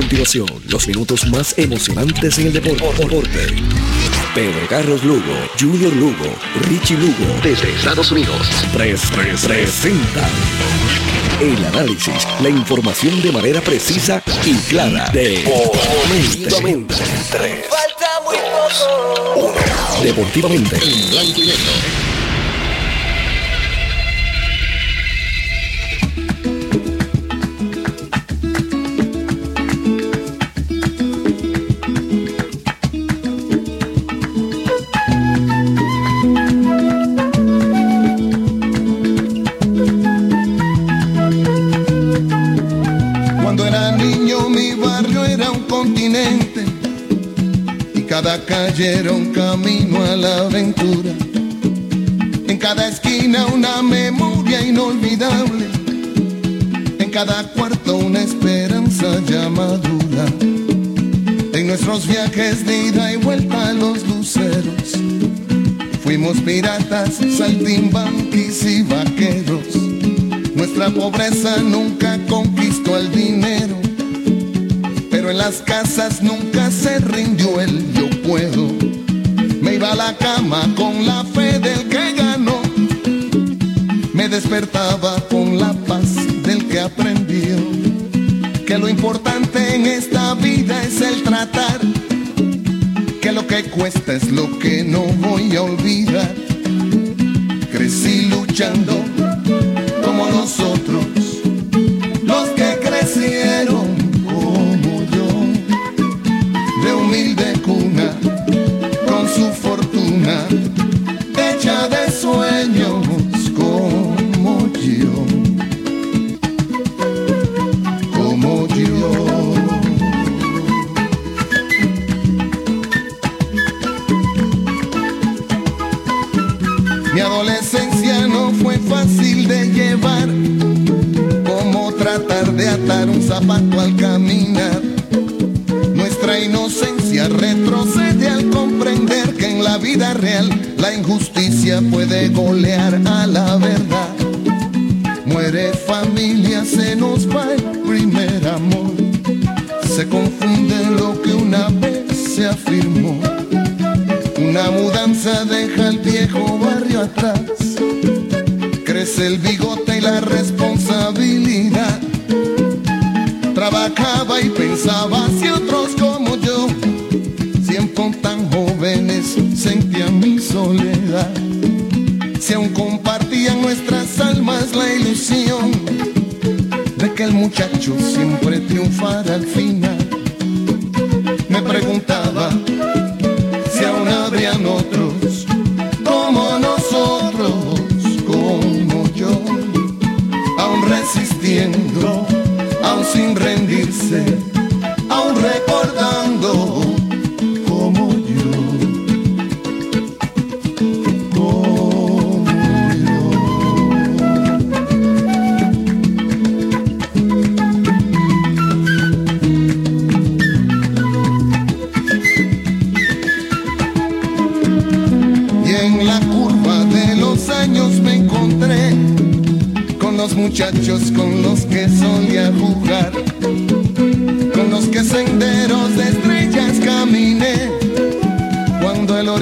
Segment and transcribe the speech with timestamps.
[0.00, 2.86] continuación los minutos más emocionantes en el deporte.
[4.34, 6.34] Pedro Carlos Lugo, Junior Lugo,
[6.68, 10.30] Richie Lugo, desde Estados Unidos, pres, presentan
[11.40, 16.94] el análisis, la información de manera precisa y clara de Deportivamente.
[16.94, 19.54] Falta muy poco.
[20.02, 20.76] Deportivamente.
[20.76, 21.99] En blanco y negro.
[66.60, 69.74] piratas, saltimbanquis y vaqueros.
[70.54, 71.89] Nuestra pobreza nunca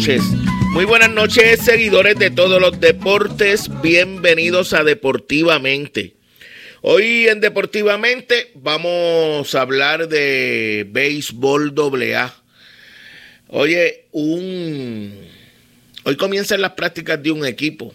[0.00, 0.22] Noches.
[0.72, 3.68] Muy buenas noches, seguidores de todos los deportes.
[3.82, 6.14] Bienvenidos a Deportivamente.
[6.80, 11.74] Hoy en Deportivamente vamos a hablar de béisbol
[12.14, 12.34] AA.
[13.48, 15.12] Oye, un...
[16.04, 17.94] hoy comienzan las prácticas de un equipo.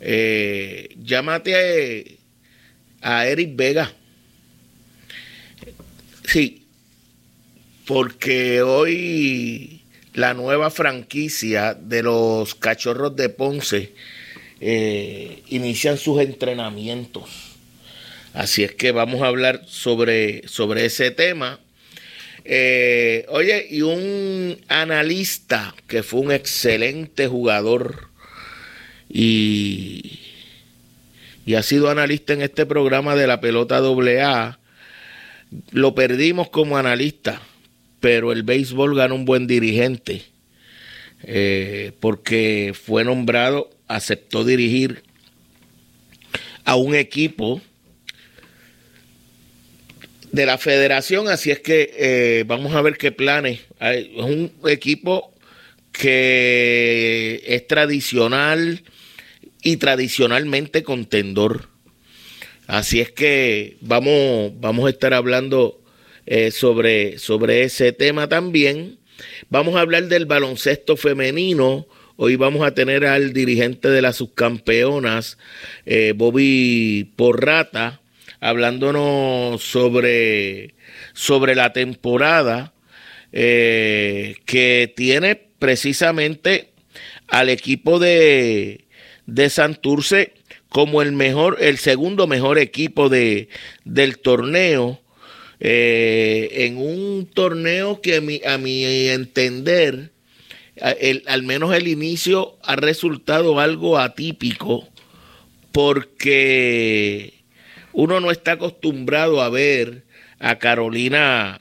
[0.00, 2.18] Eh, llámate
[3.00, 3.92] a Eric Vega.
[6.24, 6.66] Sí,
[7.86, 9.83] porque hoy
[10.14, 13.92] la nueva franquicia de los cachorros de Ponce
[14.60, 17.28] eh, inician sus entrenamientos.
[18.32, 21.60] Así es que vamos a hablar sobre, sobre ese tema.
[22.44, 28.08] Eh, oye, y un analista que fue un excelente jugador
[29.08, 30.20] y,
[31.44, 34.58] y ha sido analista en este programa de la pelota AA,
[35.72, 37.40] lo perdimos como analista
[38.04, 40.24] pero el béisbol ganó un buen dirigente
[41.22, 45.02] eh, porque fue nombrado, aceptó dirigir
[46.66, 47.62] a un equipo
[50.32, 53.60] de la federación, así es que eh, vamos a ver qué planes.
[53.80, 55.32] Es un equipo
[55.90, 58.82] que es tradicional
[59.62, 61.70] y tradicionalmente contendor.
[62.66, 65.80] Así es que vamos, vamos a estar hablando
[66.26, 68.98] eh, sobre, sobre ese tema también.
[69.48, 71.86] Vamos a hablar del baloncesto femenino.
[72.16, 75.36] Hoy vamos a tener al dirigente de las subcampeonas,
[75.84, 78.00] eh, Bobby Porrata,
[78.40, 80.74] hablándonos sobre,
[81.12, 82.72] sobre la temporada
[83.32, 86.70] eh, que tiene precisamente
[87.26, 88.84] al equipo de,
[89.26, 90.34] de Santurce
[90.68, 93.48] como el mejor, el segundo mejor equipo de,
[93.84, 95.00] del torneo.
[95.60, 100.12] Eh, en un torneo que a mi, entender,
[101.26, 104.88] al menos el inicio ha resultado algo atípico
[105.72, 107.44] porque
[107.92, 110.04] uno no está acostumbrado a ver
[110.38, 111.58] a Carolina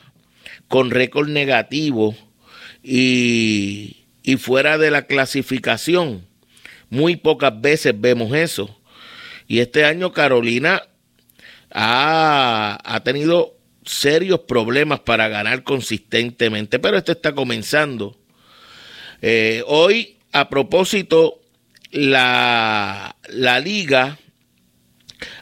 [0.67, 2.15] con récord negativo
[2.83, 6.25] y, y fuera de la clasificación.
[6.89, 8.79] Muy pocas veces vemos eso.
[9.47, 10.83] Y este año Carolina
[11.71, 13.52] ha, ha tenido
[13.85, 18.17] serios problemas para ganar consistentemente, pero esto está comenzando.
[19.21, 21.41] Eh, hoy, a propósito,
[21.91, 24.17] la, la liga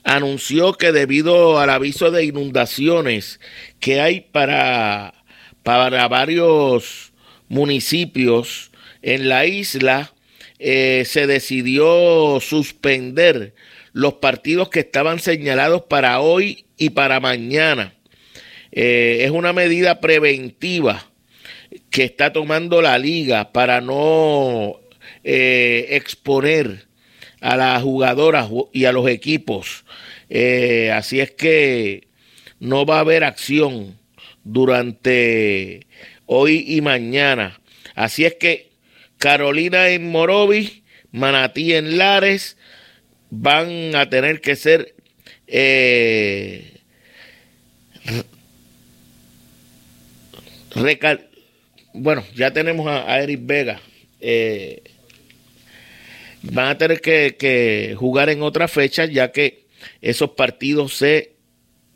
[0.04, 3.40] anunció que debido al aviso de inundaciones
[3.80, 5.14] que hay para,
[5.64, 7.14] para varios
[7.48, 8.72] municipios
[9.02, 10.14] en la isla,
[10.60, 13.56] eh, se decidió suspender
[13.94, 17.94] los partidos que estaban señalados para hoy y para mañana.
[18.72, 21.12] Eh, es una medida preventiva
[21.90, 24.80] que está tomando la liga para no
[25.24, 26.88] eh, exponer
[27.42, 29.84] a las jugadoras y a los equipos.
[30.30, 32.08] Eh, así es que
[32.60, 33.98] no va a haber acción
[34.44, 35.88] durante
[36.26, 37.60] hoy y mañana.
[37.96, 38.72] Así es que
[39.18, 40.82] Carolina en Morovis,
[41.12, 42.58] Manatí en Lares
[43.30, 44.96] van a tener que ser
[51.94, 53.82] bueno, ya tenemos a, Eric Vega.
[54.20, 54.84] Eh,
[56.44, 59.66] van a tener que, jugar en otra fecha ya que
[60.01, 61.34] esos partidos se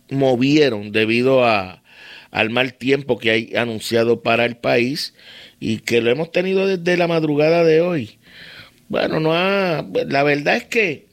[0.10, 1.84] movieron debido a,
[2.32, 5.14] al mal tiempo que hay anunciado para el país
[5.60, 8.18] y que lo hemos tenido desde la madrugada de hoy.
[8.88, 11.08] Bueno, no ha, la verdad es que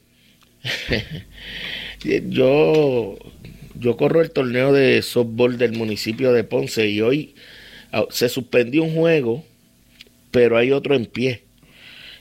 [2.29, 3.17] yo
[3.75, 7.35] yo corro el torneo de softball del municipio de Ponce y hoy
[8.09, 9.43] se suspendió un juego,
[10.31, 11.43] pero hay otro en pie.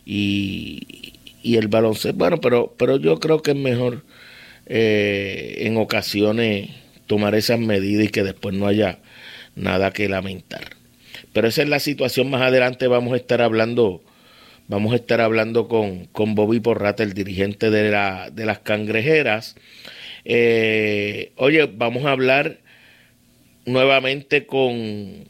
[0.04, 1.12] Y,
[1.42, 4.02] y el baloncesto, bueno, pero, pero yo creo que es mejor
[4.66, 6.70] eh, en ocasiones
[7.06, 8.98] tomar esas medidas y que después no haya
[9.54, 10.76] nada que lamentar.
[11.32, 12.30] Pero esa es la situación.
[12.30, 14.02] Más adelante vamos a estar hablando,
[14.68, 19.56] vamos a estar hablando con, con Bobby Porrata, el dirigente de, la, de las cangrejeras.
[20.24, 22.58] Eh, oye, vamos a hablar
[23.66, 25.24] nuevamente con,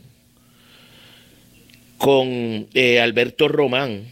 [2.02, 4.08] con eh, Alberto Román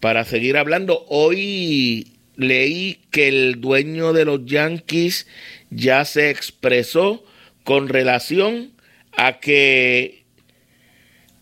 [0.00, 1.06] para seguir hablando.
[1.06, 5.28] Hoy leí que el dueño de los Yankees
[5.70, 7.24] ya se expresó
[7.62, 8.72] con relación
[9.12, 10.24] a que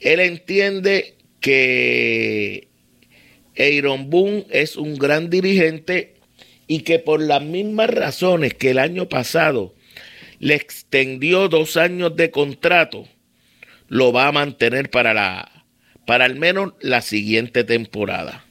[0.00, 2.68] él entiende que
[3.58, 6.16] Aaron Boone es un gran dirigente
[6.66, 9.74] y que por las mismas razones que el año pasado
[10.38, 13.08] le extendió dos años de contrato,
[13.88, 15.64] lo va a mantener para la,
[16.06, 18.44] para al menos la siguiente temporada.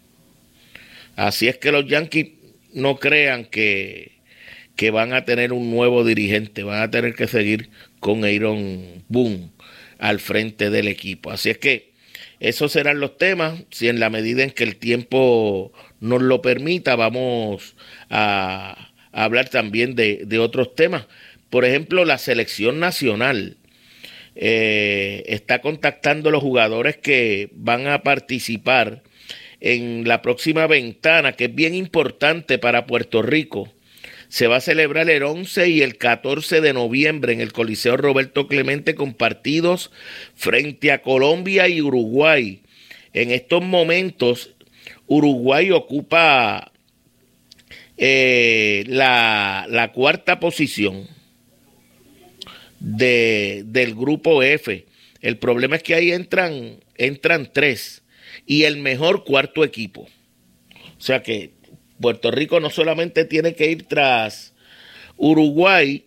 [1.15, 2.29] Así es que los Yankees
[2.73, 4.11] no crean que,
[4.75, 9.49] que van a tener un nuevo dirigente, van a tener que seguir con Aaron Boone
[9.97, 11.31] al frente del equipo.
[11.31, 11.93] Así es que
[12.39, 13.63] esos serán los temas.
[13.71, 17.75] Si en la medida en que el tiempo nos lo permita, vamos
[18.09, 21.07] a, hablar también de, de, otros temas.
[21.49, 23.55] Por ejemplo, la selección nacional
[24.35, 29.01] eh, está contactando a los jugadores que van a participar
[29.61, 33.71] en la próxima ventana, que es bien importante para Puerto Rico.
[34.27, 38.47] Se va a celebrar el 11 y el 14 de noviembre en el Coliseo Roberto
[38.47, 39.91] Clemente con partidos
[40.35, 42.61] frente a Colombia y Uruguay.
[43.13, 44.51] En estos momentos,
[45.07, 46.71] Uruguay ocupa
[47.97, 51.07] eh, la, la cuarta posición
[52.85, 54.85] de, del grupo F.
[55.19, 58.03] El problema es que ahí entran, entran tres
[58.45, 60.07] y el mejor cuarto equipo.
[60.97, 61.51] O sea que
[61.99, 64.53] Puerto Rico no solamente tiene que ir tras
[65.17, 66.05] Uruguay,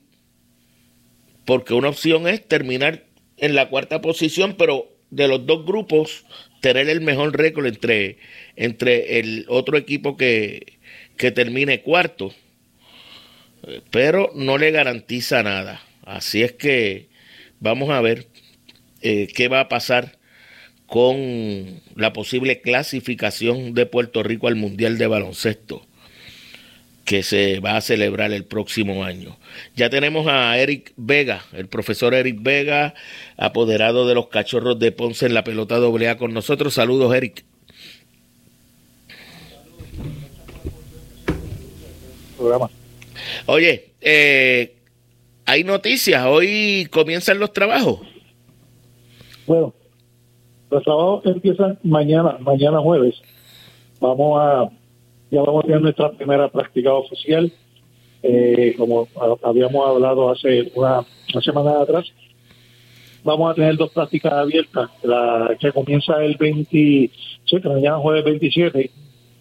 [1.44, 3.04] porque una opción es terminar
[3.38, 6.24] en la cuarta posición, pero de los dos grupos
[6.60, 8.18] tener el mejor récord entre,
[8.54, 10.78] entre el otro equipo que,
[11.16, 12.32] que termine cuarto.
[13.90, 15.87] Pero no le garantiza nada.
[16.08, 17.10] Así es que
[17.60, 18.28] vamos a ver
[19.02, 20.16] eh, qué va a pasar
[20.86, 25.86] con la posible clasificación de Puerto Rico al Mundial de Baloncesto
[27.04, 29.38] que se va a celebrar el próximo año.
[29.76, 32.94] Ya tenemos a Eric Vega, el profesor Eric Vega,
[33.36, 36.74] apoderado de los cachorros de Ponce en la pelota doble A con nosotros.
[36.74, 37.44] Saludos, Eric.
[43.46, 44.77] Oye, eh,
[45.48, 48.00] hay noticias, hoy comienzan los trabajos.
[49.46, 49.72] Bueno,
[50.70, 53.14] los trabajos empiezan mañana, mañana jueves.
[53.98, 54.68] Vamos a,
[55.30, 57.50] ya vamos a tener nuestra primera práctica oficial,
[58.22, 59.08] eh, como
[59.42, 61.06] habíamos hablado hace una,
[61.40, 62.04] semana atrás.
[63.24, 67.10] Vamos a tener dos prácticas abiertas, la que comienza el 20,
[67.64, 68.90] mañana jueves 27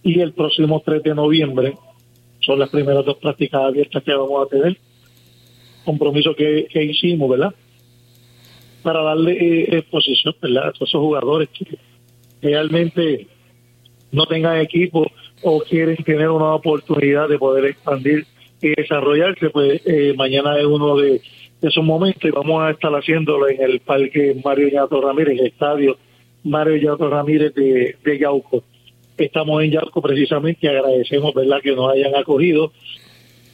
[0.03, 1.73] y el próximo 3 de noviembre.
[2.39, 4.77] Son las primeras dos prácticas abiertas que vamos a tener
[5.87, 7.55] compromiso que, hicimos, ¿verdad?
[8.83, 10.67] Para darle eh, exposición, ¿verdad?
[10.67, 11.77] A todos esos jugadores que
[12.41, 13.27] realmente
[14.11, 15.09] no tengan equipo
[15.43, 18.25] o quieren tener una oportunidad de poder expandir
[18.61, 21.21] y desarrollarse, pues eh, mañana es uno de,
[21.61, 25.97] esos momentos y vamos a estar haciéndolo en el Parque Mario Yato Ramírez, el estadio
[26.43, 28.63] Mario Yato Ramírez de, de Yauco.
[29.17, 32.73] Estamos en Yauco precisamente y agradecemos, ¿verdad?, que nos hayan acogido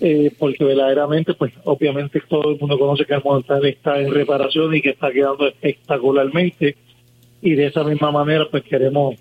[0.06, 4.76] eh, porque verdaderamente, pues obviamente todo el mundo conoce que el Montana está en reparación
[4.76, 6.76] y que está quedando espectacularmente
[7.42, 9.16] y de esa misma manera pues queremos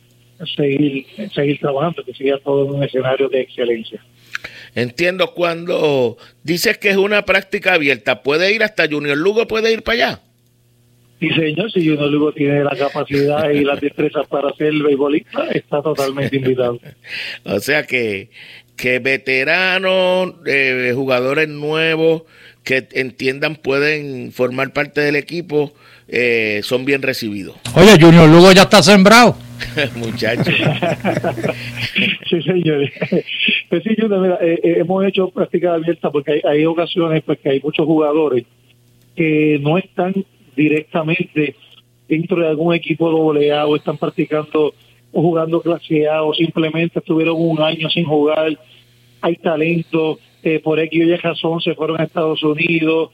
[0.56, 4.04] seguir seguir trabajando, que siga todo en un escenario de excelencia.
[4.74, 9.84] Entiendo, cuando dices que es una práctica abierta, ¿puede ir hasta Junior Lugo, puede ir
[9.84, 10.20] para allá?
[11.20, 15.46] Sí, señor, si Junior Lugo tiene la capacidad y las destrezas para ser el beisbolista,
[15.52, 16.80] está totalmente invitado.
[17.44, 18.30] o sea que
[18.82, 22.22] que veteranos, eh, jugadores nuevos
[22.64, 25.72] que entiendan pueden formar parte del equipo,
[26.08, 27.54] eh, son bien recibidos.
[27.76, 29.36] Oye, Junior Lugo ya está sembrado.
[29.94, 30.52] Muchachos.
[32.28, 32.90] sí, señor.
[33.68, 37.60] Pues sí, Junior, eh, hemos hecho práctica abierta porque hay, hay ocasiones pues, que hay
[37.60, 38.44] muchos jugadores
[39.14, 40.12] que no están
[40.56, 41.54] directamente
[42.08, 44.74] dentro de algún equipo doble A o están practicando
[45.12, 48.58] jugando clase A o simplemente estuvieron un año sin jugar,
[49.20, 53.10] hay talento, eh, por X y razón se fueron a Estados Unidos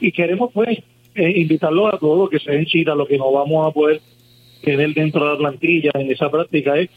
[0.00, 0.78] y queremos pues
[1.14, 4.00] eh, invitarlos a todos que se den cita, lo que no vamos a poder
[4.62, 6.90] tener dentro de la plantilla en esa práctica es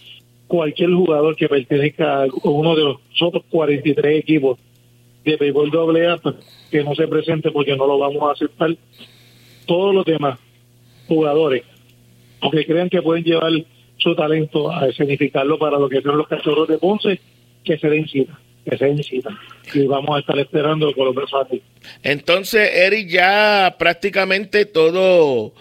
[0.47, 4.57] cualquier jugador que pertenezca a uno de los otros 43 equipos
[5.23, 6.35] de béisbol doble A, pues,
[6.71, 8.75] que no se presente porque no lo vamos a aceptar.
[9.65, 10.39] Todos los demás
[11.07, 11.63] jugadores,
[12.39, 13.51] aunque crean que pueden llevar
[13.97, 17.19] su talento a escenificarlo para lo que son los cachorros de Ponce,
[17.63, 19.29] que se den cita, que se den cita.
[19.73, 21.61] Y vamos a estar esperando con los aquí.
[22.03, 25.53] Entonces, Eric, ya prácticamente todo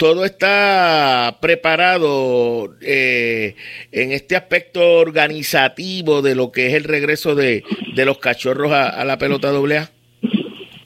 [0.00, 3.54] todo está preparado eh,
[3.92, 9.04] en este aspecto organizativo de lo que es el regreso de, de los cachorros a,
[9.04, 9.90] la pelota doble A.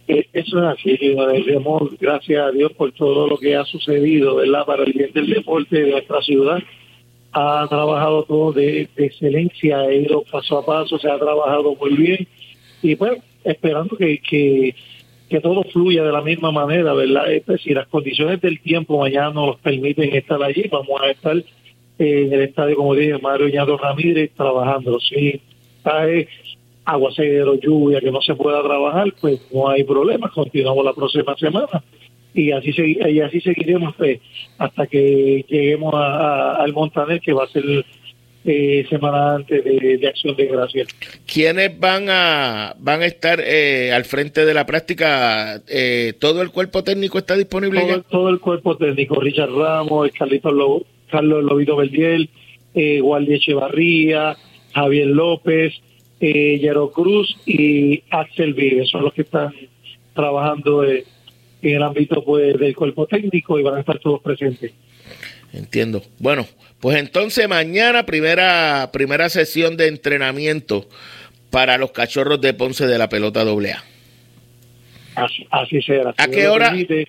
[0.08, 0.98] Eh, eso es así,
[2.00, 4.66] gracias a Dios por todo lo que ha sucedido, ¿verdad?
[4.66, 6.58] Para el bien del deporte de nuestra ciudad
[7.34, 12.28] ha trabajado todo de, excelencia, ha ido paso a paso, se ha trabajado muy bien
[12.80, 14.74] y pues esperando que, que,
[15.42, 17.32] todo fluya de la misma manera, ¿verdad?
[17.32, 21.36] Es decir, las condiciones del tiempo mañana nos permiten estar allí, vamos a estar
[21.98, 25.00] en el estadio, como dije, Mario Ñato Ramírez trabajando.
[25.00, 25.40] Si
[25.82, 26.28] hay
[26.84, 31.82] aguacero, lluvia, que no se pueda trabajar, pues no hay problema, continuamos la próxima semana
[32.34, 34.20] y así y así seguiremos pues,
[34.58, 37.64] hasta que lleguemos a, al Montaner que va a ser
[38.44, 40.88] eh, semana antes de, Acción de Gracias.
[41.32, 45.62] ¿Quiénes van a van a estar eh, al frente de la práctica?
[45.68, 48.02] Eh, ¿Todo el cuerpo técnico está disponible todo, ya?
[48.02, 52.28] Todo el cuerpo técnico, Richard Ramos, Carlitos Lo, Carlos Lobito Verdiel,
[52.74, 54.36] eh, Echevarría,
[54.74, 55.72] Javier López,
[56.20, 59.52] eh, Yero Cruz y Axel Vives, son los que están
[60.14, 60.84] trabajando
[61.70, 64.72] en el ámbito pues, del cuerpo técnico y van a estar todos presentes.
[65.52, 66.02] Entiendo.
[66.18, 66.46] Bueno,
[66.80, 70.88] pues entonces mañana primera primera sesión de entrenamiento
[71.50, 73.74] para los cachorros de Ponce de la pelota doble
[75.14, 76.12] Así, así será.
[76.16, 76.74] ¿A qué hora?
[76.74, 77.06] 6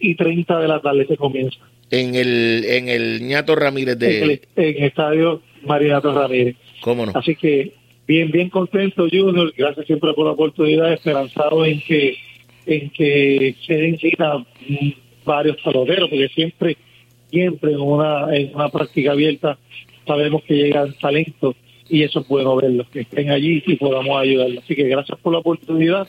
[0.00, 1.58] y 30 de la tarde se comienza.
[1.90, 4.18] En el, en el ñato Ramírez de...
[4.18, 6.56] En el, en el estadio Marinato Ramírez.
[6.80, 7.12] ¿Cómo no?
[7.14, 7.72] Así que
[8.06, 9.52] bien, bien contento, Junior.
[9.56, 12.16] Gracias siempre por la oportunidad, esperanzado en que
[12.66, 14.44] en que se den cita
[15.24, 16.76] varios peloteros, porque siempre,
[17.30, 19.58] siempre en una, en una práctica abierta
[20.06, 21.56] sabemos que llegan talentos
[21.88, 24.64] y eso es bueno verlos, que estén allí y podamos ayudarlos.
[24.64, 26.08] Así que gracias por la oportunidad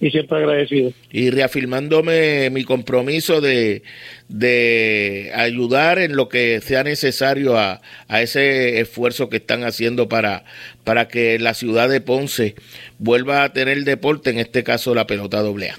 [0.00, 0.92] y siempre agradecido.
[1.12, 3.82] Y reafirmándome mi compromiso de,
[4.28, 10.44] de ayudar en lo que sea necesario a, a, ese esfuerzo que están haciendo para,
[10.84, 12.54] para que la ciudad de Ponce
[12.98, 15.78] vuelva a tener deporte, en este caso la pelota doble A.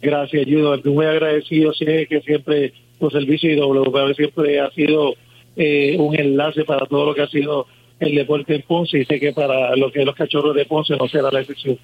[0.00, 0.80] Gracias, Judo.
[0.84, 1.72] Muy agradecido.
[1.72, 5.14] Sé que siempre tu servicio y WPA siempre ha sido
[5.56, 7.66] eh, un enlace para todo lo que ha sido
[7.98, 10.96] el deporte en Ponce y sé que para lo que es los cachorros de Ponce
[10.96, 11.78] no será la excepción.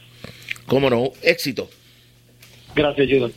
[0.67, 1.69] Cómo no, éxito.
[2.75, 3.31] Gracias, Judo.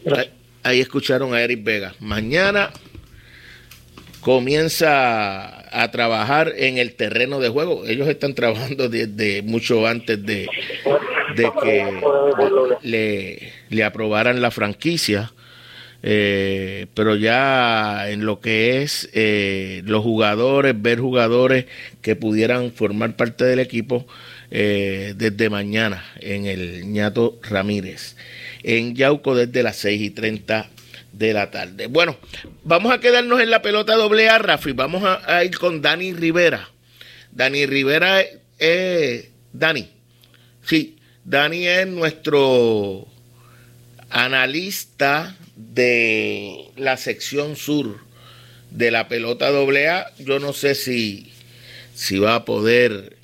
[0.64, 1.94] Ahí escucharon a Eric Vega.
[2.00, 2.72] Mañana
[4.26, 7.86] comienza a trabajar en el terreno de juego.
[7.86, 10.50] Ellos están trabajando desde mucho antes de,
[11.62, 12.02] que
[12.82, 15.32] le, le aprobaran la franquicia.
[16.02, 21.66] Eh, pero ya en lo que es eh, los jugadores, ver jugadores
[22.02, 24.08] que pudieran formar parte del equipo
[24.50, 28.16] eh, desde mañana en el ñato Ramírez,
[28.64, 30.70] en Yauco desde las 6 y 30
[31.18, 31.88] de la tarde.
[31.88, 32.18] Bueno,
[32.64, 34.74] vamos a quedarnos en la pelota doble A, Rafi.
[34.74, 36.70] Vamos a, ir con Dani Rivera.
[37.32, 38.22] Dani Rivera
[38.58, 39.30] es.
[39.54, 39.90] Dani.
[40.64, 43.08] Sí, Dani es nuestro
[44.10, 48.00] analista de la sección sur
[48.72, 50.12] de la pelota doble A.
[50.20, 51.32] Yo no sé si,
[51.94, 53.16] si va a poder.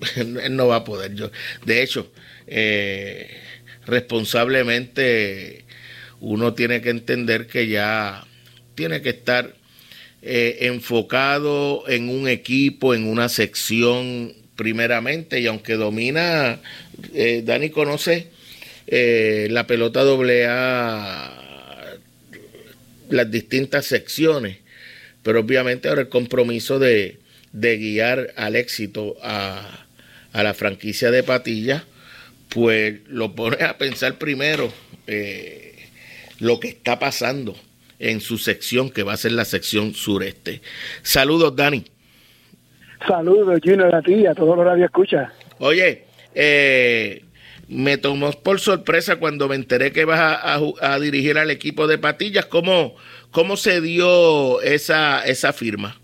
[0.16, 1.14] Él no va a poder.
[1.14, 1.30] Yo,
[1.64, 2.12] de hecho,
[2.46, 3.40] eh,
[3.86, 5.63] responsablemente
[6.24, 8.24] uno tiene que entender que ya
[8.74, 9.54] tiene que estar
[10.22, 16.60] eh, enfocado en un equipo, en una sección primeramente, y aunque domina,
[17.12, 18.28] eh, Dani conoce
[18.86, 21.98] eh, la pelota doble A,
[23.10, 24.56] las distintas secciones,
[25.22, 27.18] pero obviamente ahora el compromiso de,
[27.52, 29.86] de guiar al éxito a,
[30.32, 31.84] a, la franquicia de Patilla,
[32.48, 34.72] pues lo pone a pensar primero.
[36.40, 37.54] Lo que está pasando
[37.98, 40.60] en su sección, que va a ser la sección sureste.
[41.02, 41.84] Saludos, Dani.
[43.06, 45.32] Saludos, Junior, a ti y a todos los radio escucha.
[45.58, 47.22] Oye, eh,
[47.68, 52.46] me tomó por sorpresa cuando me enteré que vas a, dirigir al equipo de Patillas.
[52.46, 52.94] ¿Cómo,
[53.30, 55.96] cómo se dio esa, esa firma?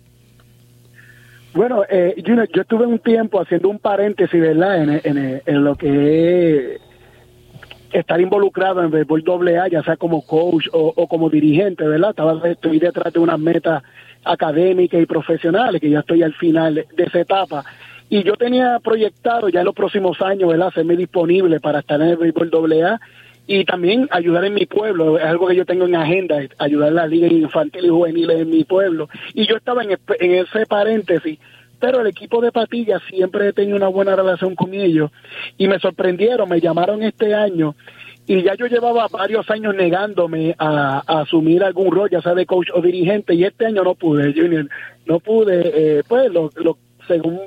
[1.52, 4.82] Bueno, eh, Junior, yo estuve un tiempo haciendo un paréntesis, ¿verdad?
[4.82, 6.80] En, en, en lo que es
[7.92, 12.10] estar involucrado en béisbol doble A, ya sea como coach o, como dirigente, ¿verdad?
[12.10, 13.82] Estaba, estoy detrás de unas metas
[14.24, 17.64] académicas y profesionales, que ya estoy al final de esa etapa.
[18.08, 20.68] Y yo tenía proyectado ya en los próximos años, ¿verdad?
[20.68, 23.00] Hacerme disponible para estar en el béisbol doble A
[23.46, 26.92] y también ayudar en mi pueblo, es algo que yo tengo en agenda, ayudar a
[26.92, 29.08] la liga infantil y juveniles en mi pueblo.
[29.34, 31.38] Y yo estaba en, en ese paréntesis
[31.80, 35.10] pero el equipo de Patilla siempre he tenido una buena relación con ellos
[35.56, 37.74] y me sorprendieron, me llamaron este año
[38.26, 42.68] y ya yo llevaba varios años negándome a, asumir algún rol, ya sea de coach
[42.72, 44.68] o dirigente, y este año no pude, Junior,
[45.06, 47.40] no pude, eh, pues lo, lo, según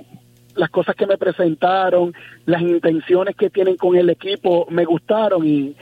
[0.56, 2.14] las cosas que me presentaron,
[2.46, 5.76] las intenciones que tienen con el equipo, me gustaron y,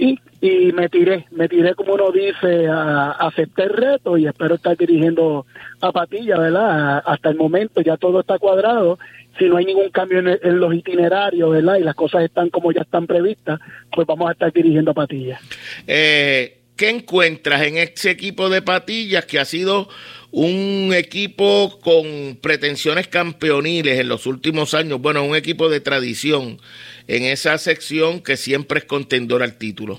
[0.00, 4.54] y y me tiré, me tiré como uno dice, a, aceptar el reto y espero
[4.54, 5.44] estar dirigiendo
[5.82, 7.02] a Patilla, ¿verdad?
[7.04, 8.98] Hasta el momento ya todo está cuadrado,
[9.38, 11.76] si no hay ningún cambio en, los itinerarios, ¿verdad?
[11.76, 13.60] Y las cosas están como ya están previstas,
[13.94, 15.38] pues vamos a estar dirigiendo a Patilla.
[15.86, 19.90] Eh, ¿Qué encuentras en ese equipo de Patillas que ha sido
[20.32, 26.58] un equipo con pretensiones campeoniles en los últimos años, bueno, un equipo de tradición
[27.08, 29.98] en esa sección que siempre es contendor al título.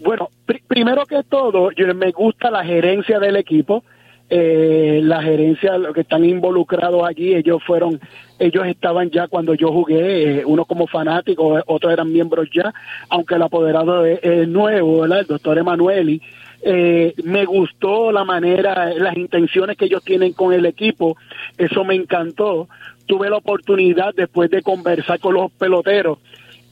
[0.00, 0.30] Bueno,
[0.66, 3.84] primero que todo, yo, me gusta la gerencia del equipo.
[4.30, 8.00] Eh, la gerencia, los que están involucrados allí, ellos fueron,
[8.38, 12.72] ellos estaban ya cuando yo jugué, eh, uno como fanático, otros eran miembros ya,
[13.10, 15.04] aunque el apoderado es, nuevo.
[15.04, 16.22] El doctor Emanueli.
[16.66, 21.16] Eh, me gustó la manera, las intenciones que ellos tienen con el equipo,
[21.58, 22.68] eso me encantó.
[23.04, 26.18] Tuve la oportunidad después de conversar con los peloteros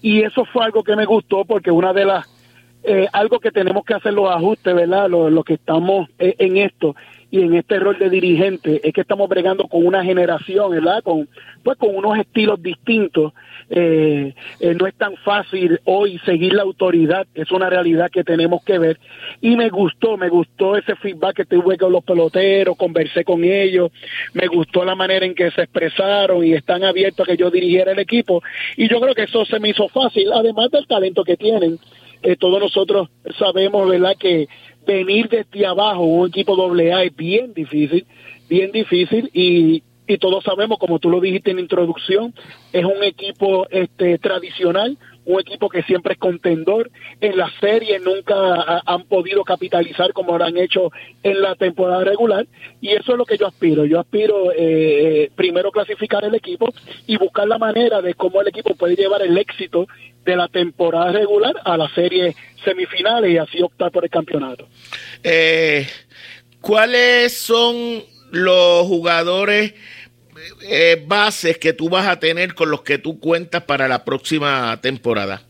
[0.01, 2.27] y eso fue algo que me gustó porque una de las
[2.85, 5.09] eh, algo que tenemos que hacer los ajustes, ¿verdad?
[5.09, 6.97] Los que estamos eh, en esto
[7.33, 11.03] y en este rol de dirigente es que estamos bregando con una generación, ¿verdad?
[11.03, 11.31] Con
[11.63, 13.33] pues con unos estilos distintos.
[13.71, 14.35] Eh,
[14.79, 19.01] no es tan fácil hoy seguir la autoridad, es una realidad que tenemos que ver.
[19.41, 23.91] Y me gustó, me gustó ese feedback que tuve con los peloteros, conversé con ellos,
[24.35, 27.93] me gustó la manera en que se expresaron y están abiertos a que yo dirigiera
[27.93, 28.43] el equipo.
[28.77, 31.79] Y yo creo que eso se me hizo fácil, además del talento que tienen
[32.23, 34.47] eh, todos nosotros sabemos, ¿verdad?, que
[34.87, 38.07] venir desde abajo, un equipo doble A es bien difícil,
[38.49, 42.35] bien difícil y, y todos sabemos, como tú lo dijiste en la introducción,
[42.73, 46.91] es un equipo este, tradicional, un equipo que siempre es contendor.
[47.21, 50.91] En la serie nunca han podido capitalizar como lo han hecho
[51.23, 52.47] en la temporada regular.
[52.81, 53.85] Y eso es lo que yo aspiro.
[53.85, 56.73] Yo aspiro eh, primero clasificar el equipo
[57.07, 59.87] y buscar la manera de cómo el equipo puede llevar el éxito
[60.25, 64.69] de la temporada regular a la serie semifinales y así optar por el campeonato.
[65.23, 65.87] Eh,
[66.61, 69.75] ¿Cuáles son los jugadores
[70.69, 74.79] eh, bases que tú vas a tener con los que tú cuentas para la próxima
[74.81, 75.43] temporada?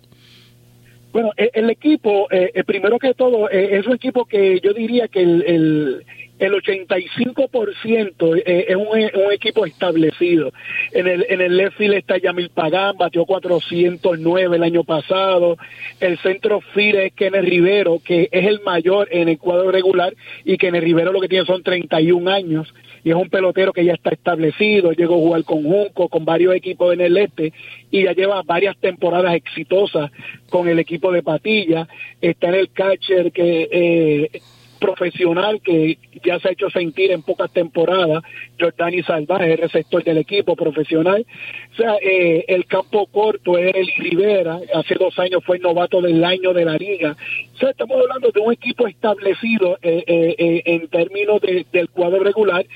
[1.12, 6.04] Bueno, el, equipo, eh, primero que todo, es un equipo que yo diría que el
[6.42, 10.52] el 85% es, es un, un, equipo establecido.
[10.90, 15.56] En el, en el left field está Yamil Pagán, batió 409 el año pasado.
[16.00, 20.58] El centro field es Kenneth Rivero, que es el mayor en el cuadro regular, y
[20.58, 24.10] Kenneth Rivero lo que tiene son 31 años y es un pelotero que ya está
[24.10, 27.52] establecido, llegó a jugar con Junco, con varios equipos en el este
[27.90, 30.10] y ya lleva varias temporadas exitosas
[30.48, 31.88] con el equipo de Patilla,
[32.20, 34.40] está en el catcher que eh,
[34.82, 38.22] profesional que ya se ha hecho sentir en pocas temporadas,
[38.58, 41.24] Jordani Salvaje, receptor del equipo profesional.
[41.72, 46.00] O sea, eh, el campo corto es el Rivera, hace dos años fue el novato
[46.02, 47.16] del año de la liga.
[47.54, 52.66] O sea, estamos hablando de un equipo establecido eh, eh, en términos del cuadro regular.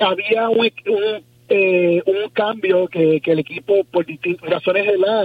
[0.00, 0.68] Había un,
[1.48, 5.24] un cambio que, el equipo por distintas razones de la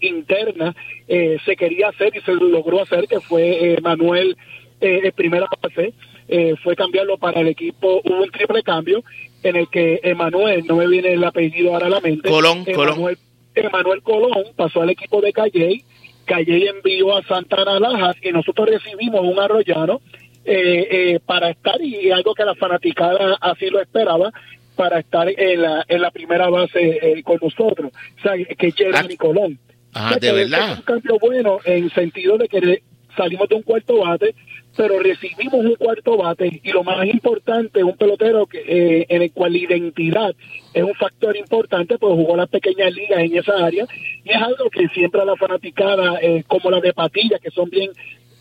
[0.00, 0.74] interna
[1.06, 4.36] se quería hacer y se logró hacer que fue Manuel
[4.80, 5.94] eh, primera fase
[6.28, 9.02] eh, fue cambiarlo para el equipo, hubo un triple cambio
[9.42, 13.18] en el que Emanuel, no me viene el apellido ahora a la mente, Colón, Emanuel,
[13.54, 15.84] Emanuel Colón pasó al equipo de Calle,
[16.24, 20.00] Calle envió a Santana Lajas y nosotros recibimos un arrollano
[20.44, 24.32] eh, eh, para estar, y algo que la fanaticada así lo esperaba,
[24.76, 29.14] para estar en la, en la primera base eh, con nosotros, o sea, que Jeremy
[29.14, 29.58] ah, Colón.
[29.92, 30.72] Ah, de verdad.
[30.72, 32.82] Es un cambio bueno en sentido de que
[33.16, 34.34] salimos de un cuarto bate,
[34.76, 39.32] pero recibimos un cuarto bate y lo más importante, un pelotero que, eh, en el
[39.32, 40.34] cual la identidad
[40.72, 43.86] es un factor importante, pues jugó las pequeñas ligas en esa área
[44.24, 47.68] y es algo que siempre a la fanaticada, eh, como la de Patilla, que son
[47.68, 47.90] bien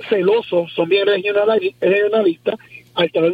[0.07, 2.55] celosos, son bien regionalistas,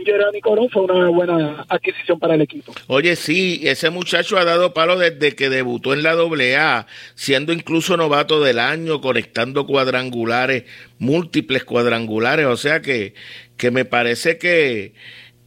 [0.06, 2.74] Gerani Corón fue una buena adquisición para el equipo.
[2.88, 7.98] Oye, sí, ese muchacho ha dado palo desde que debutó en la AA, siendo incluso
[7.98, 10.66] novato del año, conectando cuadrangulares,
[11.00, 13.14] múltiples cuadrangulares, o sea que,
[13.58, 14.94] que me parece que,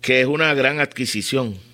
[0.01, 1.68] que es una gran adquisición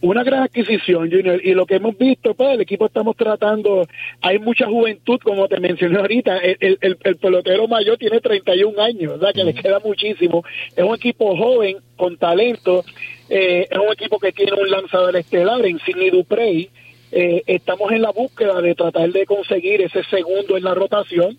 [0.00, 3.86] una gran adquisición, Junior, y lo que hemos visto, pues el equipo estamos tratando,
[4.20, 9.12] hay mucha juventud, como te mencioné ahorita, el, el, el pelotero mayor tiene 31 años,
[9.18, 9.34] ¿verdad?
[9.34, 10.44] Que le queda muchísimo,
[10.76, 12.84] es un equipo joven, con talento,
[13.28, 16.70] eh, es un equipo que tiene un lanzador estelar en Sidney Duprey,
[17.10, 21.38] eh, estamos en la búsqueda de tratar de conseguir ese segundo en la rotación,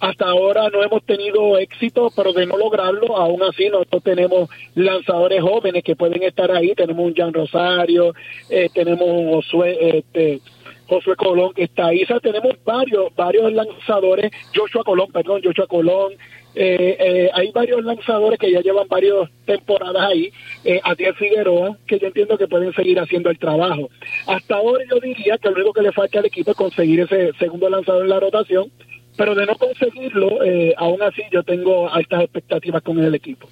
[0.00, 5.42] hasta ahora no hemos tenido éxito, pero de no lograrlo, aún así nosotros tenemos lanzadores
[5.42, 6.74] jóvenes que pueden estar ahí.
[6.74, 8.14] Tenemos un Jan Rosario,
[8.48, 10.40] eh, tenemos un Josué, este,
[10.88, 12.02] Josué Colón que está ahí.
[12.04, 14.30] O sea, tenemos varios, varios lanzadores.
[14.54, 16.12] Joshua Colón, perdón, Joshua Colón.
[16.54, 20.32] Eh, eh, hay varios lanzadores que ya llevan varias temporadas ahí.
[20.64, 23.90] Eh, Adiel Figueroa, que yo entiendo que pueden seguir haciendo el trabajo.
[24.26, 27.32] Hasta ahora yo diría que lo único que le falta al equipo es conseguir ese
[27.38, 28.70] segundo lanzador en la rotación
[29.18, 33.50] pero de no conseguirlo, eh, aún así yo tengo altas expectativas con el equipo.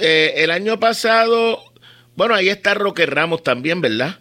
[0.00, 1.60] Eh, el año pasado
[2.14, 4.18] Bueno, ahí está Roque Ramos también, ¿verdad?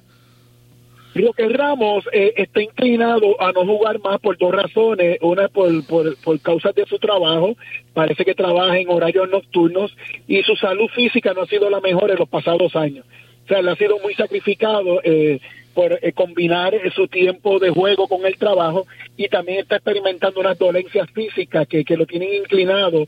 [1.13, 5.17] Roque Ramos eh, está inclinado a no jugar más por dos razones.
[5.21, 7.56] Una por, por, por causas de su trabajo,
[7.93, 9.95] parece que trabaja en horarios nocturnos
[10.28, 13.06] y su salud física no ha sido la mejor en los pasados años.
[13.45, 15.39] O sea, le ha sido muy sacrificado eh,
[15.78, 20.58] por eh, combinar su tiempo de juego con el trabajo y también está experimentando unas
[20.58, 23.08] dolencias físicas que, que lo tienen inclinado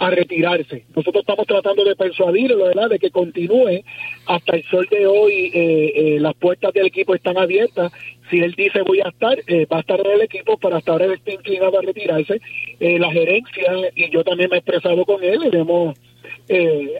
[0.00, 0.84] a retirarse.
[0.94, 3.84] Nosotros estamos tratando de persuadirlo, ¿verdad?, de que continúe.
[4.26, 7.90] Hasta el sol de hoy eh, eh, las puertas del equipo están abiertas.
[8.28, 10.92] Si él dice voy a estar, eh, va a estar en el equipo, pero hasta
[10.92, 12.38] ahora él está inclinado a retirarse.
[12.80, 15.98] la gerencia y yo también me he expresado con él, le hemos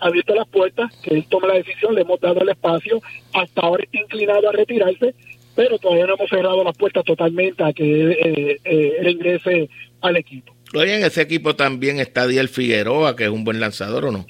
[0.01, 3.01] abierto las puertas, que él tome la decisión, le hemos dado el espacio.
[3.33, 5.15] Hasta ahora está inclinado a retirarse,
[5.55, 9.69] pero todavía no hemos cerrado las puertas totalmente a que él ingrese
[10.01, 10.55] al equipo.
[10.75, 14.25] Oye, en ese equipo también está Adiel Figueroa, que es un buen lanzador, ¿o no?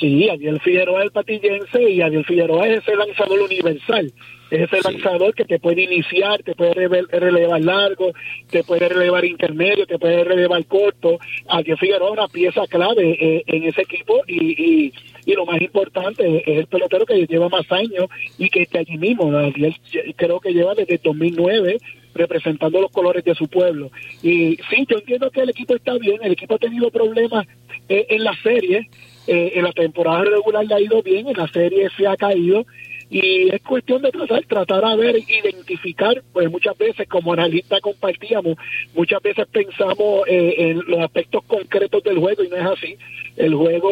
[0.00, 4.12] Sí, Adiel Figueroa es el patillense y Adiel Figueroa es ese lanzador universal.
[4.54, 8.12] Es ese lanzador que te puede iniciar, te puede relevar largo,
[8.50, 11.18] te puede relevar intermedio, te puede relevar corto.
[11.48, 14.92] Adiel Figueroa es una pieza clave eh, en ese equipo y,
[15.26, 18.06] y, lo más importante es el pelotero que lleva más años
[18.38, 19.36] y que está allí mismo.
[19.36, 19.74] Adiel
[20.14, 21.78] creo que lleva desde 2009
[22.14, 23.90] representando los colores de su pueblo.
[24.22, 27.46] Y sí, yo entiendo que el equipo está bien, el equipo ha tenido problemas
[27.88, 28.88] eh, en la serie,
[29.26, 32.64] eh, en la temporada regular le ha ido bien, en la serie se ha caído,
[33.16, 38.56] y es cuestión de tratar, tratar a ver, identificar, pues muchas veces como analista compartíamos,
[38.92, 42.96] muchas veces pensamos eh, en los aspectos concretos del juego y no es así.
[43.36, 43.90] El juego,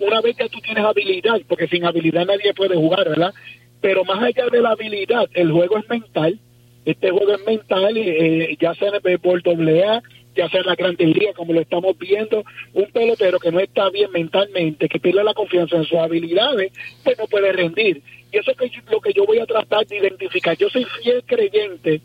[0.00, 3.34] una vez que tú tienes habilidad, porque sin habilidad nadie puede jugar, ¿verdad?
[3.80, 6.38] Pero más allá de la habilidad, el juego es mental,
[6.84, 10.00] este juego es mental, eh, ya sea el béisbol AA,
[10.40, 13.90] ya sea en la Gran Liga, como lo estamos viendo, un pelotero que no está
[13.90, 16.72] bien mentalmente, que pierde la confianza en sus habilidades,
[17.04, 18.00] pues no puede rendir.
[18.32, 20.56] Y eso es lo que yo voy a tratar de identificar.
[20.56, 22.00] Yo soy fiel creyente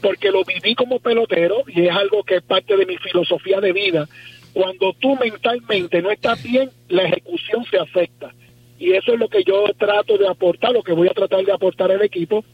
[0.00, 3.72] porque lo viví como pelotero y es algo que es parte de mi filosofía de
[3.72, 4.08] vida.
[4.54, 8.32] Cuando tú mentalmente no estás bien, la ejecución se afecta.
[8.78, 11.52] Y eso es lo que yo trato de aportar, lo que voy a tratar de
[11.52, 12.44] aportar al equipo,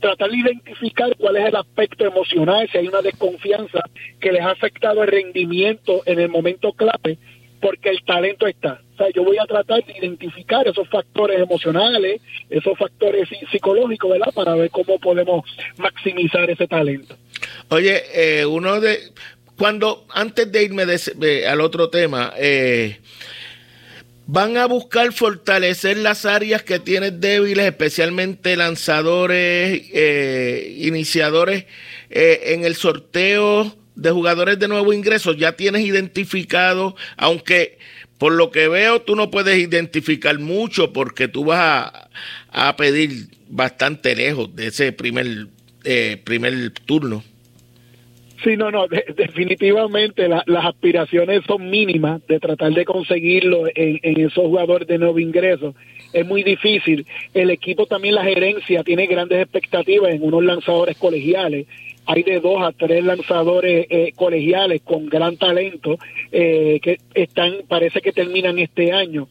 [0.00, 3.80] tratar de identificar cuál es el aspecto emocional, si hay una desconfianza
[4.20, 7.18] que les ha afectado el rendimiento en el momento clave,
[7.60, 8.80] porque el talento está.
[8.94, 14.32] O sea, yo voy a tratar de identificar esos factores emocionales, esos factores psicológicos, ¿verdad?
[14.34, 15.44] Para ver cómo podemos
[15.76, 17.16] maximizar ese talento.
[17.68, 18.98] Oye, eh, uno de...
[19.58, 20.84] Cuando, antes de irme
[21.46, 22.98] al otro tema, eh,
[24.26, 31.66] van a buscar fortalecer las áreas que tienen débiles, especialmente lanzadores, eh, iniciadores
[32.10, 35.32] eh, en el sorteo de jugadores de nuevo ingreso.
[35.32, 37.78] Ya tienes identificado, aunque
[38.18, 41.92] por lo que veo tú no puedes identificar mucho porque tú vas
[42.50, 45.48] a, pedir bastante lejos de ese primer,
[45.84, 47.22] eh, primer turno.
[48.46, 54.86] Sí, no, no, definitivamente las aspiraciones son mínimas de tratar de conseguirlo en, esos jugadores
[54.86, 55.74] de nuevo ingreso.
[56.12, 57.04] Es muy difícil.
[57.34, 61.66] El equipo también, la gerencia, tiene grandes expectativas en unos lanzadores colegiales.
[62.06, 65.98] Hay de dos a tres lanzadores eh, colegiales con gran talento
[66.30, 69.26] eh, que están, parece que terminan este año.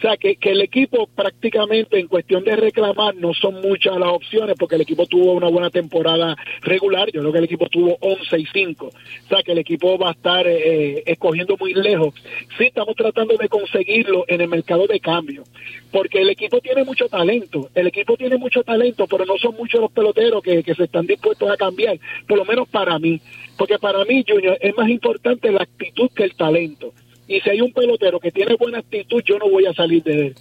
[0.00, 4.08] O sea, que, que el equipo prácticamente en cuestión de reclamar no son muchas las
[4.08, 7.10] opciones porque el equipo tuvo una buena temporada regular.
[7.12, 8.86] Yo creo que el equipo tuvo 11 y 5.
[8.86, 12.14] O sea, que el equipo va a estar eh, escogiendo muy lejos.
[12.56, 15.44] Sí, estamos tratando de conseguirlo en el mercado de cambio
[15.92, 17.68] porque el equipo tiene mucho talento.
[17.74, 21.06] El equipo tiene mucho talento, pero no son muchos los peloteros que, que se están
[21.06, 23.20] dispuestos a cambiar, por lo menos para mí.
[23.58, 26.94] Porque para mí, Junior, es más importante la actitud que el talento.
[27.30, 30.26] Y si hay un pelotero que tiene buena actitud, yo no voy a salir de
[30.26, 30.34] él.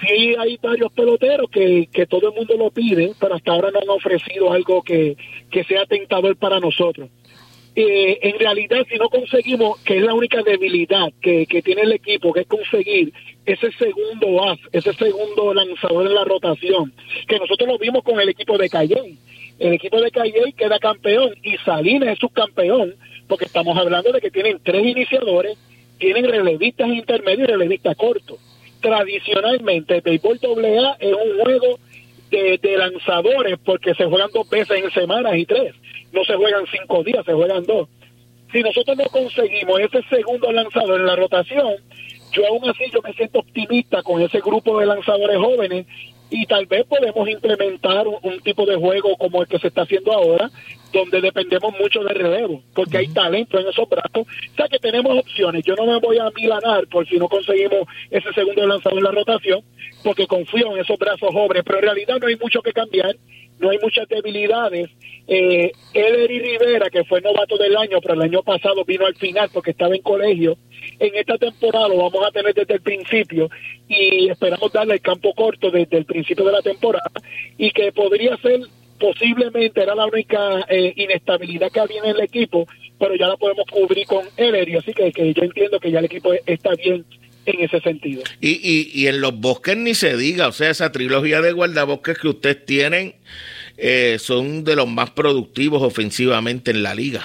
[0.00, 3.80] Sí hay varios peloteros que, que todo el mundo lo pide, pero hasta ahora no
[3.80, 5.18] han ofrecido algo que,
[5.50, 7.10] que sea tentador para nosotros.
[7.76, 11.92] Eh, en realidad, si no conseguimos, que es la única debilidad que, que tiene el
[11.92, 13.12] equipo, que es conseguir
[13.44, 16.94] ese segundo as, ese segundo lanzador en la rotación,
[17.28, 19.18] que nosotros lo vimos con el equipo de Calle.
[19.58, 22.94] El equipo de Calle queda campeón y Salinas es subcampeón,
[23.28, 25.58] porque estamos hablando de que tienen tres iniciadores,
[26.00, 28.38] tienen relevistas intermedios y relevistas cortos.
[28.80, 31.78] Tradicionalmente, el béisbol AA es un juego
[32.30, 35.74] de, lanzadores porque se juegan dos veces en semanas y tres.
[36.12, 37.88] No se juegan cinco días, se juegan dos.
[38.50, 41.74] Si nosotros no conseguimos ese segundo lanzador en la rotación,
[42.32, 45.86] yo aún así yo me siento optimista con ese grupo de lanzadores jóvenes
[46.30, 50.12] y tal vez podemos implementar un, tipo de juego como el que se está haciendo
[50.12, 50.50] ahora,
[50.92, 54.26] donde dependemos mucho de relevo, porque hay talento en esos brazos.
[54.26, 55.64] O sea que tenemos opciones.
[55.64, 59.10] Yo no me voy a milanar por si no conseguimos ese segundo lanzado en la
[59.10, 59.60] rotación,
[60.04, 63.16] porque confío en esos brazos jóvenes, pero en realidad no hay mucho que cambiar,
[63.60, 64.90] no hay muchas debilidades.
[65.26, 69.70] Eh, Rivera, que fue novato del año, pero el año pasado vino al final porque
[69.70, 70.56] estaba en colegio,
[70.98, 73.48] en esta temporada lo vamos a tener desde el principio
[73.86, 77.10] y esperamos darle el campo corto desde el principio de la temporada
[77.58, 78.60] y que podría ser
[78.98, 82.66] posiblemente era la única eh, inestabilidad que había en el equipo,
[82.98, 86.32] pero ya la podemos cubrir con Ellery, así que yo entiendo que ya el equipo
[86.46, 87.04] está bien
[87.46, 88.22] en ese sentido.
[88.40, 92.18] Y, y, y en los bosques ni se diga, o sea, esa trilogía de guardabosques
[92.18, 93.14] que ustedes tienen
[93.76, 97.24] eh, son de los más productivos ofensivamente en la liga.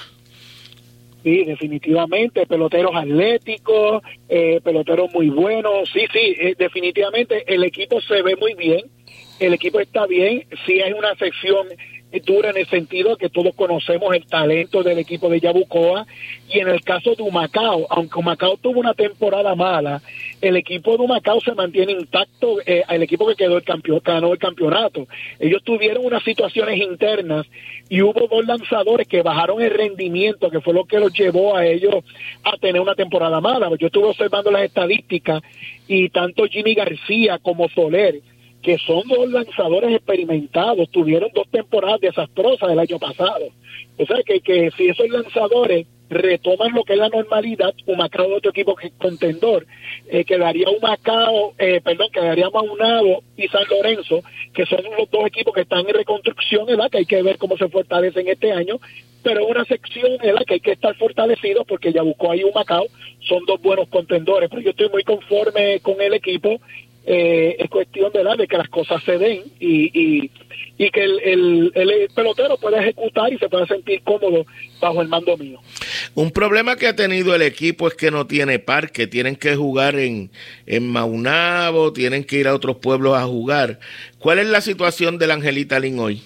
[1.22, 8.22] Sí, definitivamente, peloteros atléticos, eh, peloteros muy buenos, sí, sí, eh, definitivamente el equipo se
[8.22, 8.82] ve muy bien,
[9.40, 11.66] el equipo está bien, sí hay una sección
[12.20, 16.06] dura en el sentido que todos conocemos el talento del equipo de Yabucoa
[16.48, 20.00] y en el caso de Humacao, aunque Humacao tuvo una temporada mala,
[20.40, 24.32] el equipo de Humacao se mantiene intacto, eh, el equipo que quedó el campeón, ganó
[24.32, 25.06] el campeonato.
[25.38, 27.46] Ellos tuvieron unas situaciones internas
[27.88, 31.66] y hubo dos lanzadores que bajaron el rendimiento, que fue lo que los llevó a
[31.66, 32.04] ellos
[32.44, 33.70] a tener una temporada mala.
[33.78, 35.42] Yo estuve observando las estadísticas
[35.88, 38.20] y tanto Jimmy García como Soler
[38.66, 43.46] que son dos lanzadores experimentados, tuvieron dos temporadas desastrosas el año pasado.
[43.96, 48.50] O sea, que, que si esos lanzadores retoman lo que es la normalidad, Humacao otro
[48.50, 49.68] equipo que contendor,
[50.08, 55.54] eh, quedaría Humacao, eh, perdón, quedaría Maunado y San Lorenzo, que son los dos equipos
[55.54, 56.90] que están en reconstrucción, ¿verdad?
[56.90, 58.80] que hay que ver cómo se fortalecen este año,
[59.22, 62.86] pero es una sección que hay que estar fortalecido porque ya buscó ahí Humacao,
[63.28, 66.60] son dos buenos contendores, pero yo estoy muy conforme con el equipo
[67.08, 70.30] eh, es cuestión de, de que las cosas se den y, y,
[70.76, 74.44] y que el, el, pelotero pueda ejecutar y se pueda sentir cómodo
[74.80, 75.60] bajo el mando mío.
[76.16, 79.94] Un problema que ha tenido el equipo es que no tiene parque, tienen que jugar
[79.94, 80.30] en,
[80.66, 83.78] en Maunabo, tienen que ir a otros pueblos a jugar.
[84.18, 86.22] ¿Cuál es la situación del Angelita Lin hoy?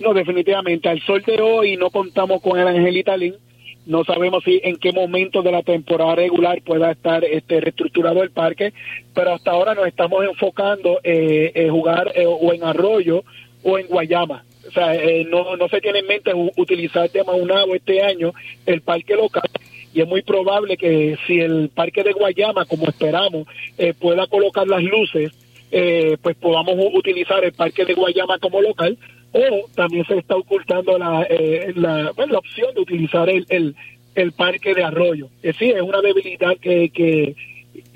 [0.00, 3.34] No, definitivamente, al sol de hoy no contamos con el Angelita Lin
[3.86, 8.30] no sabemos si en qué momento de la temporada regular pueda estar este reestructurado el
[8.30, 8.72] parque,
[9.12, 13.24] pero hasta ahora nos estamos enfocando eh, en jugar eh, o en Arroyo
[13.62, 14.44] o en Guayama.
[14.66, 18.32] O sea, eh, no, no se tiene en mente utilizar de Maunabo este año
[18.64, 19.50] el parque local
[19.92, 23.46] y es muy probable que si el parque de Guayama, como esperamos,
[24.00, 25.30] pueda colocar las luces,
[25.70, 28.98] pues podamos utilizar el parque de Guayama como local
[29.34, 33.74] o también se está ocultando la, eh, la, la, opción de utilizar el, el,
[34.14, 35.26] el parque de arroyo.
[35.42, 37.34] Es decir, es una debilidad que, que,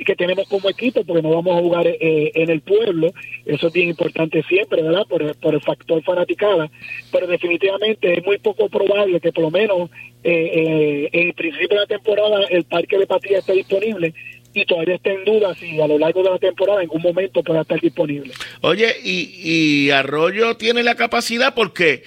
[0.05, 3.13] que tenemos como equipo porque no vamos a jugar eh, en el pueblo.
[3.47, 5.07] Eso es bien importante siempre, ¿verdad?
[5.09, 6.69] Por, por el factor fanaticada.
[7.13, 9.91] Pero definitivamente es muy poco probable que por lo menos
[10.25, 14.13] eh, eh, en el principio de la temporada el parque de Patria esté disponible
[14.55, 17.43] y todavía está en duda si a lo largo de la temporada en algún momento
[17.43, 18.33] pueda estar disponible.
[18.61, 22.03] Oye, y, Arroyo tiene la capacidad porque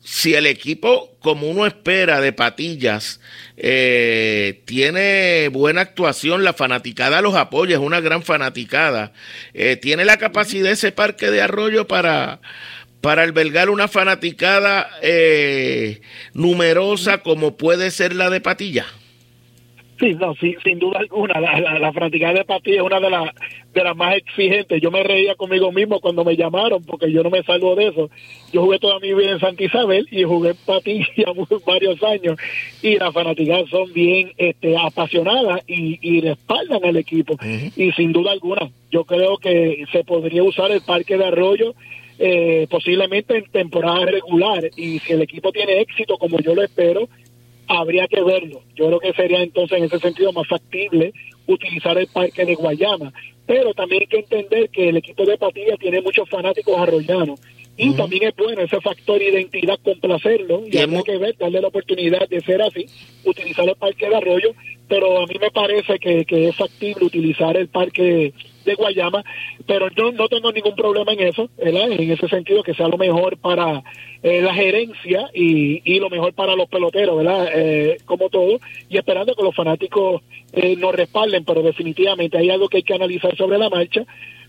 [0.00, 3.20] si el equipo, como uno espera de patillas,
[3.56, 9.12] eh, tiene buena actuación, la fanaticada los apoya, es una gran fanaticada,
[9.52, 12.40] eh, tiene la capacidad ese parque de Arroyo para
[13.00, 16.00] para albergar una fanaticada eh,
[16.34, 18.86] numerosa como puede ser la de Patilla.
[19.98, 23.30] Sí, no, sin duda alguna, la, la, la de Patilla es una de, las
[23.72, 24.80] de las más exigentes.
[24.82, 28.10] Yo me reía conmigo mismo cuando me llamaron, porque yo no me salgo de eso.
[28.52, 31.32] Yo jugué toda mi vida en Santa Isabel y jugué en Patilla
[31.66, 32.38] varios años,
[32.82, 37.38] y las fanáticas son bien este, apasionadas y, y respaldan al equipo.
[37.74, 41.74] Y sin duda alguna, yo creo que se podría usar el Parque de Arroyo
[42.18, 47.08] eh, posiblemente en temporada regular, y si el equipo tiene éxito, como yo lo espero,
[47.68, 48.62] habría que verlo.
[48.74, 51.12] Yo creo que sería entonces en ese sentido más factible
[51.46, 53.12] utilizar el parque de Guayama.
[53.46, 57.40] Pero también hay que entender que el equipo de Patilla tiene muchos fanáticos arroyanos.
[57.76, 62.26] Y también es bueno ese factor identidad complacerlo y, hay que ver, darle la oportunidad
[62.28, 62.86] de ser así,
[63.24, 64.54] utilizar el parque de arroyo,
[64.88, 68.32] pero a mí me parece que, que es factible utilizar el parque
[68.64, 69.24] de Guayama,
[69.66, 71.92] pero yo no tengo ningún problema en eso, ¿verdad?
[71.92, 73.82] en ese sentido que sea lo mejor para
[74.22, 77.48] eh, la gerencia y, y, lo mejor para los peloteros, ¿verdad?
[77.54, 78.58] Eh, como todo,
[78.88, 80.22] y esperando que los fanáticos
[80.52, 84.04] eh, nos respalden, pero definitivamente hay algo que hay que analizar sobre la marcha,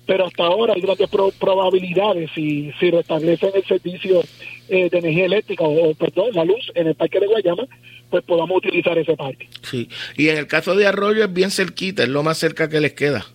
[0.08, 4.24] pero hasta ahora hay grandes probabilidades si, si restablecen el servicio
[4.70, 7.64] de energía eléctrica o, perdón, la luz en el parque de Guayama,
[8.10, 9.47] pues podamos utilizar ese parque.
[9.62, 12.80] Sí, y en el caso de Arroyo es bien cerquita, es lo más cerca que
[12.80, 13.26] les queda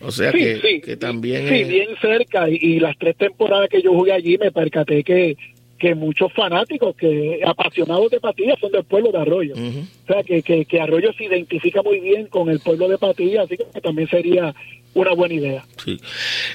[0.00, 1.48] O sea que, que, también...
[1.48, 2.48] Sí, bien cerca.
[2.48, 5.36] Y, las tres temporadas que yo jugué allí me percaté que,
[5.78, 9.54] que muchos fanáticos, que apasionados de Patilla, son del pueblo de Arroyo.
[9.54, 13.42] O sea, que, que, que, Arroyo se identifica muy bien con el pueblo de Patilla,
[13.42, 14.54] así que también sería
[14.94, 15.64] una buena idea.
[15.84, 16.00] Sí.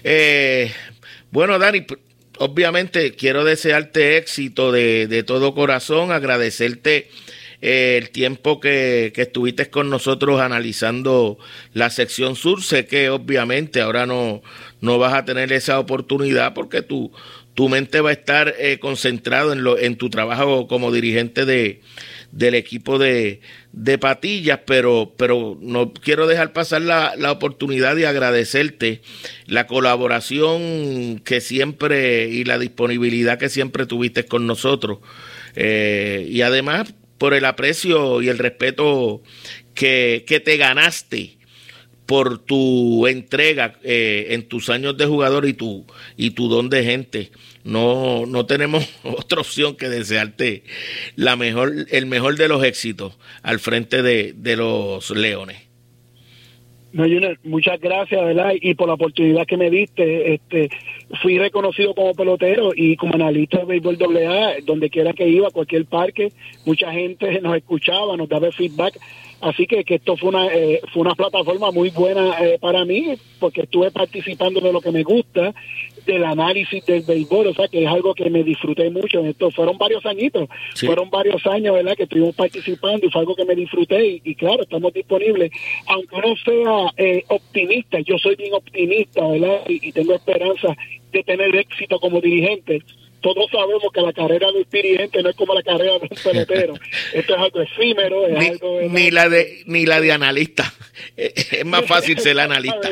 [0.03, 0.71] Eh,
[1.31, 1.85] bueno, Dani,
[2.39, 7.07] obviamente quiero desearte éxito de, de todo corazón, agradecerte
[7.61, 11.37] eh, el tiempo que, que, estuviste con nosotros analizando
[11.73, 12.63] la sección sur.
[12.63, 14.41] Sé que obviamente ahora no,
[14.81, 17.11] no vas a tener esa oportunidad porque tu,
[17.53, 21.81] tu mente va a estar eh, concentrado en, lo, en tu trabajo como dirigente de,
[22.31, 23.41] del equipo de,
[23.73, 29.01] de Patillas, pero, pero no quiero dejar pasar la, la, oportunidad de agradecerte
[29.47, 34.99] la colaboración que siempre y la disponibilidad que siempre tuviste con nosotros.
[35.55, 39.21] Eh, y además por el aprecio y el respeto
[39.75, 41.37] que, que te ganaste
[42.11, 45.85] por tu entrega eh, en tus años de jugador y tu,
[46.17, 47.31] y tu don de gente.
[47.63, 50.63] No, no tenemos otra opción que desearte
[51.15, 55.69] la mejor, el mejor de los éxitos al frente de, de los Leones.
[56.91, 58.55] No, Junior, muchas gracias, ¿verdad?
[58.59, 60.69] Y por la oportunidad que me diste, este,
[61.21, 65.85] fui reconocido como pelotero y como analista de béisbol AA, donde quiera que iba, cualquier
[65.85, 66.33] parque,
[66.65, 68.99] mucha gente nos escuchaba, nos daba feedback
[69.41, 73.15] Así que, que esto fue una, eh, fue una plataforma muy buena eh, para mí,
[73.39, 75.53] porque estuve participando de lo que me gusta,
[76.05, 79.25] del análisis del béisbol, o sea que es algo que me disfruté mucho.
[79.25, 81.95] Esto fueron varios añitos, fueron varios años, ¿verdad?
[81.95, 84.21] Que estuvimos participando y fue algo que me disfruté.
[84.23, 85.51] Y, claro, estamos disponibles.
[85.87, 89.61] Aunque uno sea eh, optimista, yo soy bien optimista, ¿verdad?
[89.67, 90.75] y tengo esperanza
[91.11, 92.83] de tener éxito como dirigente
[93.21, 96.17] todos sabemos que la carrera de un dirigente no es como la carrera de un
[96.23, 96.73] pelotero.
[97.13, 98.81] Esto es algo efímero, es ni, algo...
[98.89, 100.73] Ni la, de, ni la de analista.
[101.15, 102.89] Es más fácil ser analista.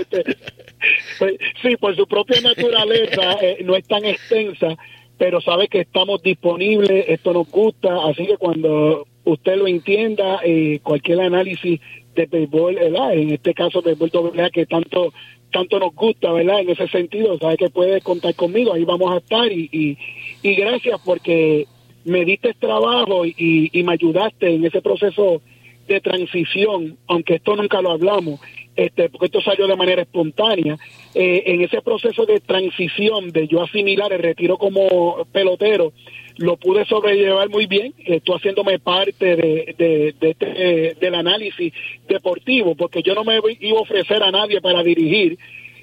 [1.17, 4.77] Pues, sí, por su propia naturaleza eh, no es tan extensa,
[5.17, 10.80] pero sabe que estamos disponibles, esto nos gusta, así que cuando usted lo entienda, eh,
[10.82, 11.82] cualquier análisis
[12.15, 14.11] de béisbol, en este caso béisbol
[14.53, 15.13] que tanto
[15.51, 16.61] tanto nos gusta, ¿verdad?
[16.61, 19.97] En ese sentido, sabe que puede contar conmigo, ahí vamos a estar y,
[20.41, 21.67] y, gracias porque
[22.05, 25.41] me diste trabajo y, y, me ayudaste en ese proceso
[25.87, 28.39] de transición, aunque esto nunca lo hablamos,
[28.75, 30.77] este, porque esto salió de manera espontánea,
[31.13, 35.91] eh, en ese proceso de transición de yo asimilar el retiro como pelotero,
[36.39, 41.73] lo pude sobrellevar muy bien, estoy haciéndome parte de, de, de este, del análisis
[42.07, 45.37] deportivo, porque yo no me iba a ofrecer a nadie para dirigir,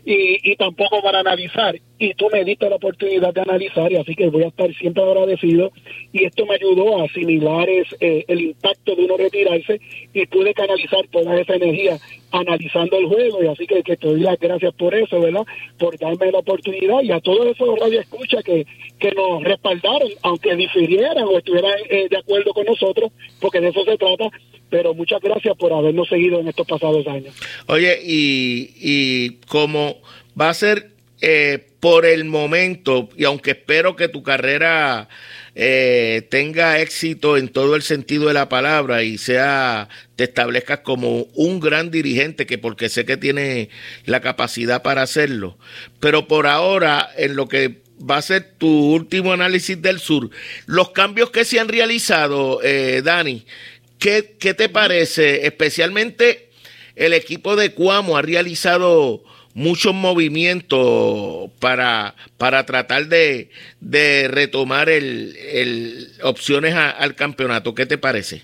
[0.06, 1.74] y, y tampoco para analizar.
[1.98, 5.02] Y tú me diste la oportunidad de analizar, y así que voy a estar siempre
[5.02, 5.72] agradecido.
[6.12, 9.80] Y esto me ayudó a asimilar es, eh, el impacto de uno retirarse
[10.14, 11.98] y pude canalizar toda esa energía
[12.30, 13.42] analizando el juego.
[13.42, 15.44] Y así que, te doy las gracias por eso, ¿verdad?
[15.76, 18.64] Por darme la oportunidad y a todos esos radio escucha que,
[19.00, 23.84] que nos respaldaron, aunque difirieran o estuvieran eh, de acuerdo con nosotros, porque de eso
[23.84, 24.30] se trata
[24.70, 27.34] pero muchas gracias por habernos seguido en estos pasados años.
[27.66, 29.96] Oye, y, y como
[30.38, 30.90] va a ser
[31.20, 35.08] eh, por el momento, y aunque espero que tu carrera
[35.54, 41.28] eh, tenga éxito en todo el sentido de la palabra y sea, te establezcas como
[41.34, 43.70] un gran dirigente, que porque sé que tiene
[44.04, 45.56] la capacidad para hacerlo,
[46.00, 50.28] pero por ahora, en lo que va a ser tu último análisis del sur,
[50.66, 53.46] los cambios que se han realizado, eh, Dani,
[53.98, 55.46] ¿Qué, te parece?
[55.46, 56.50] Especialmente
[56.94, 59.22] el equipo de Cuamo ha realizado
[59.54, 67.74] muchos movimientos para, para tratar de, de retomar el, opciones al campeonato.
[67.74, 68.42] ¿Qué te parece?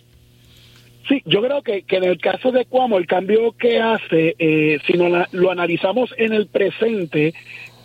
[1.09, 4.78] Sí, yo creo que, que en el caso de Cuamo, el cambio que hace, eh,
[4.86, 7.34] si no lo analizamos en el presente,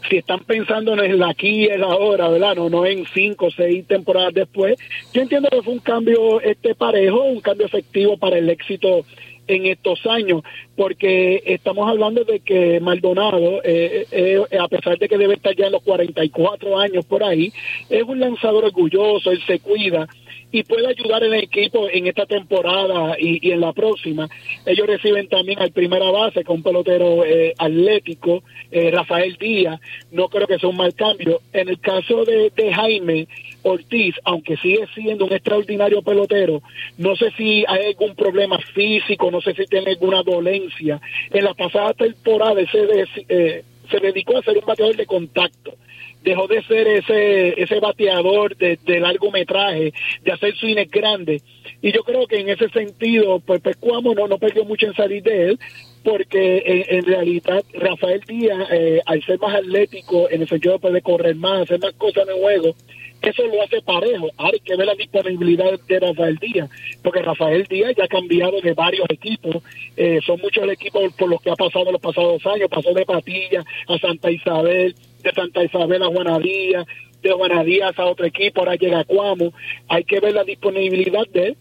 [0.10, 2.55] si están pensando en el aquí y el ahora, ¿verdad?
[2.55, 4.78] No, no en cinco o seis temporadas después.
[5.14, 9.05] Yo entiendo que fue un cambio este parejo, un cambio efectivo para el éxito
[9.47, 10.43] en estos años,
[10.76, 15.55] porque estamos hablando de que Maldonado, eh, eh, eh, a pesar de que debe estar
[15.55, 17.51] ya en los 44 años por ahí,
[17.89, 20.08] es un lanzador orgulloso, él se cuida,
[20.52, 24.28] y puede ayudar en el equipo en esta temporada y, en la próxima.
[24.66, 29.80] Ellos reciben también al primera base con un pelotero eh, atlético, eh, Rafael Díaz.
[30.12, 31.41] No creo que sea un mal cambio.
[31.52, 33.28] En el caso de, Jaime
[33.64, 36.62] Ortiz, aunque sigue siendo un extraordinario pelotero,
[36.98, 41.02] no sé si hay algún problema físico, no sé si tiene alguna dolencia.
[41.32, 45.76] En la pasada temporada ese eh, se dedicó a ser un bateador de contacto
[46.24, 49.93] dejó de ser ese ese bateador de, largometraje,
[50.24, 51.43] de hacer swings grandes.
[51.82, 55.24] Y yo creo que en ese sentido, pues Pescuamo no, no perdió mucho en salir
[55.24, 55.59] de él,
[56.03, 61.36] porque en, realidad Rafael Díaz, eh, al ser más atlético, en el sentido de correr
[61.36, 62.76] más, hacer más cosas en el juego,
[63.22, 64.30] eso lo hace parejo.
[64.38, 66.70] Hay que ver la disponibilidad de Rafael Díaz,
[67.03, 69.57] porque Rafael Díaz ya ha cambiado de varios equipos,
[69.95, 73.05] eh, son muchos los equipos por los que ha pasado los pasados años, pasó de
[73.05, 74.95] Patilla a Santa Isabel,
[75.28, 76.86] de Santa Isabel a Juanadía,
[77.21, 79.53] de Juanadía a otro equipo, ahora llega a Cuamo,
[79.88, 81.57] hay que ver la disponibilidad de él,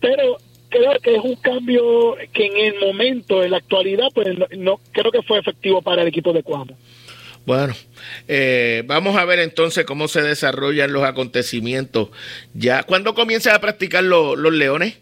[0.00, 0.38] pero
[0.68, 5.12] creo que es un cambio que en el momento, en la actualidad, pues no, creo
[5.12, 6.76] que fue efectivo para el equipo de Cuamo.
[7.46, 7.74] Bueno,
[8.28, 12.10] eh, vamos a ver entonces cómo se desarrollan los acontecimientos.
[12.54, 14.98] Ya, ¿cuándo comienzan a practicar los Leones?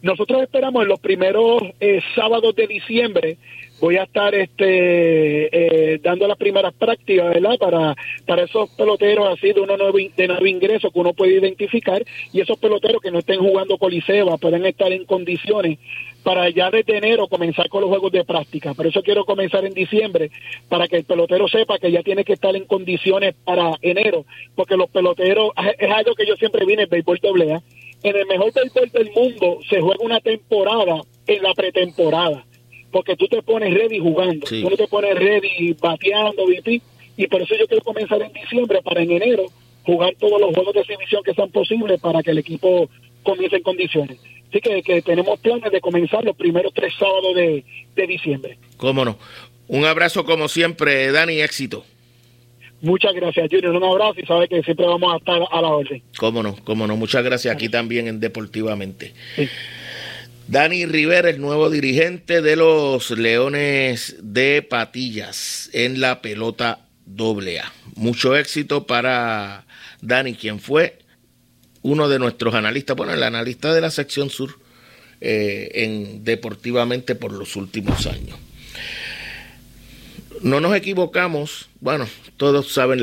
[0.00, 3.36] Nosotros esperamos en los primeros eh, sábados de diciembre
[3.80, 7.58] voy a estar este eh, dando las primeras prácticas, ¿verdad?
[7.58, 7.94] Para,
[8.26, 12.02] para esos peloteros así de uno nuevo, de nuevo ingreso que uno puede identificar
[12.32, 15.78] y esos peloteros que no estén jugando coliseba pueden estar en condiciones
[16.22, 18.72] para ya desde enero comenzar con los juegos de práctica.
[18.72, 20.30] Por eso quiero comenzar en diciembre,
[20.68, 24.76] para que el pelotero sepa que ya tiene que estar en condiciones para enero, porque
[24.76, 27.62] los peloteros, es algo que yo siempre vine en béisbol doble A,
[28.02, 32.44] en el mejor béisbol del mundo se juega una temporada en la pretemporada
[32.94, 36.44] porque tú te pones ready jugando, tú no te pones ready bateando,
[37.16, 39.46] y por eso yo quiero comenzar en diciembre para en enero
[39.82, 42.88] jugar todos los juegos de exhibición que sean posibles para que el equipo
[43.24, 44.18] comience en condiciones.
[44.48, 47.64] Así que, tenemos planes de comenzar los primeros tres sábados de,
[48.06, 48.58] diciembre.
[48.76, 49.18] Cómo no.
[49.66, 51.84] Un abrazo como siempre, Dani, éxito.
[52.80, 53.74] Muchas gracias, Junior.
[53.74, 56.00] Un abrazo y sabe que siempre vamos a estar a la orden.
[56.16, 56.96] Cómo no, cómo no.
[56.96, 59.14] Muchas gracias aquí también en Deportivamente.
[59.34, 59.48] Sí.
[60.46, 67.72] Dani Rivera, el nuevo dirigente de los Leones de Patillas en la pelota doble A.
[67.94, 69.64] Mucho éxito para
[70.02, 70.98] Dani, quien fue
[71.80, 74.58] uno de nuestros analistas, bueno, el analista de la sección sur
[75.22, 78.38] eh, en deportivamente por los últimos años.
[80.42, 83.02] No nos equivocamos, bueno, todos saben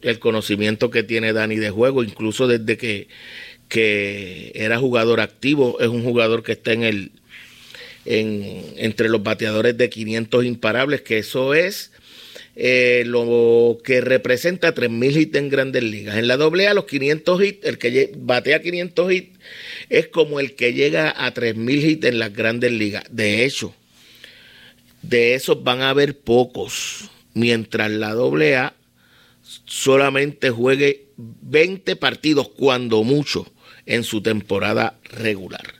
[0.00, 3.08] el conocimiento que tiene Dani de juego, incluso desde que
[3.74, 7.10] que era jugador activo, es un jugador que está en el
[8.04, 11.90] en, entre los bateadores de 500 imparables, que eso es
[12.54, 16.18] eh, lo que representa 3.000 hits en grandes ligas.
[16.18, 19.38] En la doble A, los 500 hits, el que batea 500 hits
[19.88, 23.02] es como el que llega a 3.000 hits en las grandes ligas.
[23.10, 23.74] De hecho,
[25.02, 28.72] de esos van a haber pocos, mientras la doble A
[29.64, 33.52] solamente juegue 20 partidos, cuando mucho
[33.86, 35.74] en su temporada regular.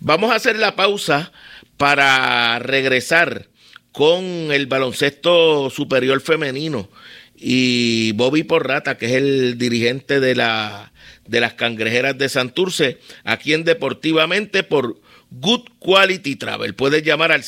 [0.00, 1.32] Vamos a hacer la pausa
[1.76, 3.48] para regresar
[3.92, 6.88] con el baloncesto superior femenino
[7.36, 10.92] y Bobby Porrata, que es el dirigente de, la,
[11.26, 16.74] de las cangrejeras de Santurce, aquí en Deportivamente por Good Quality Travel.
[16.74, 17.42] Puedes llamar al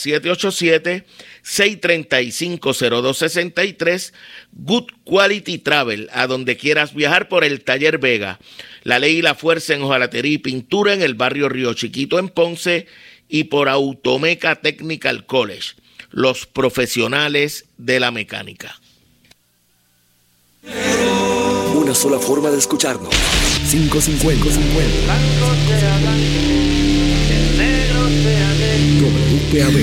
[1.44, 4.12] 787-635-0263.
[4.52, 8.38] Good Quality Travel, a donde quieras viajar por el Taller Vega.
[8.82, 12.28] La ley y la fuerza en hojalatería y pintura en el barrio Río Chiquito en
[12.28, 12.88] Ponce
[13.28, 15.74] y por Automeca Technical College.
[16.10, 18.80] Los profesionales de la mecánica.
[21.74, 23.14] Una sola forma de escucharnos.
[23.70, 24.44] 550.
[24.44, 26.61] 550.
[29.52, 29.76] WPAB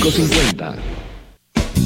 [0.00, 0.99] 550.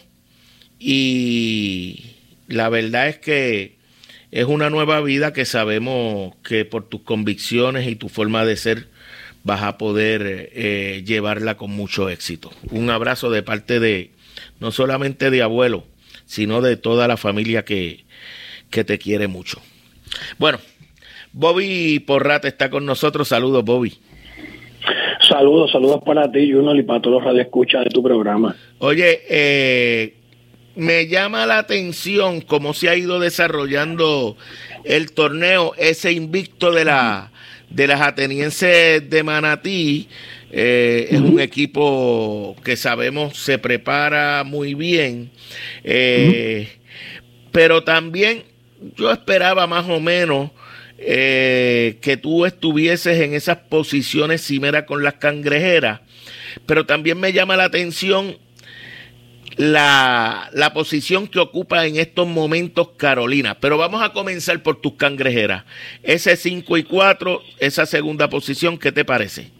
[0.79, 2.11] y
[2.47, 3.77] la verdad es que
[4.31, 8.87] es una nueva vida que sabemos que por tus convicciones y tu forma de ser
[9.43, 12.51] vas a poder eh, llevarla con mucho éxito.
[12.69, 14.11] Un abrazo de parte de,
[14.59, 15.85] no solamente de abuelo,
[16.25, 18.05] sino de toda la familia que,
[18.69, 19.61] que te quiere mucho.
[20.37, 20.59] Bueno,
[21.33, 23.27] Bobby Porrata está con nosotros.
[23.27, 23.97] Saludos, Bobby.
[25.27, 28.55] Saludos, saludos para ti, Juno, y para todos los radioescuchas de tu programa.
[28.79, 30.13] Oye, eh,
[30.75, 34.37] me llama la atención cómo se ha ido desarrollando
[34.83, 37.31] el torneo, ese invicto de la
[37.69, 40.07] de las atenienses de Manatí.
[40.49, 45.29] Eh, es un equipo que sabemos se prepara muy bien,
[45.83, 46.69] eh,
[47.51, 48.43] pero también
[48.95, 50.51] yo esperaba más o menos
[50.97, 56.01] eh, que tú estuvieses en esas posiciones cimera con las cangrejeras,
[56.65, 58.37] pero también me llama la atención
[59.57, 63.57] la, la, posición que ocupa en estos momentos Carolina.
[63.59, 65.65] Pero vamos a comenzar por tus cangrejeras.
[66.03, 69.51] Ese 5 y 4, esa segunda posición, ¿qué te parece?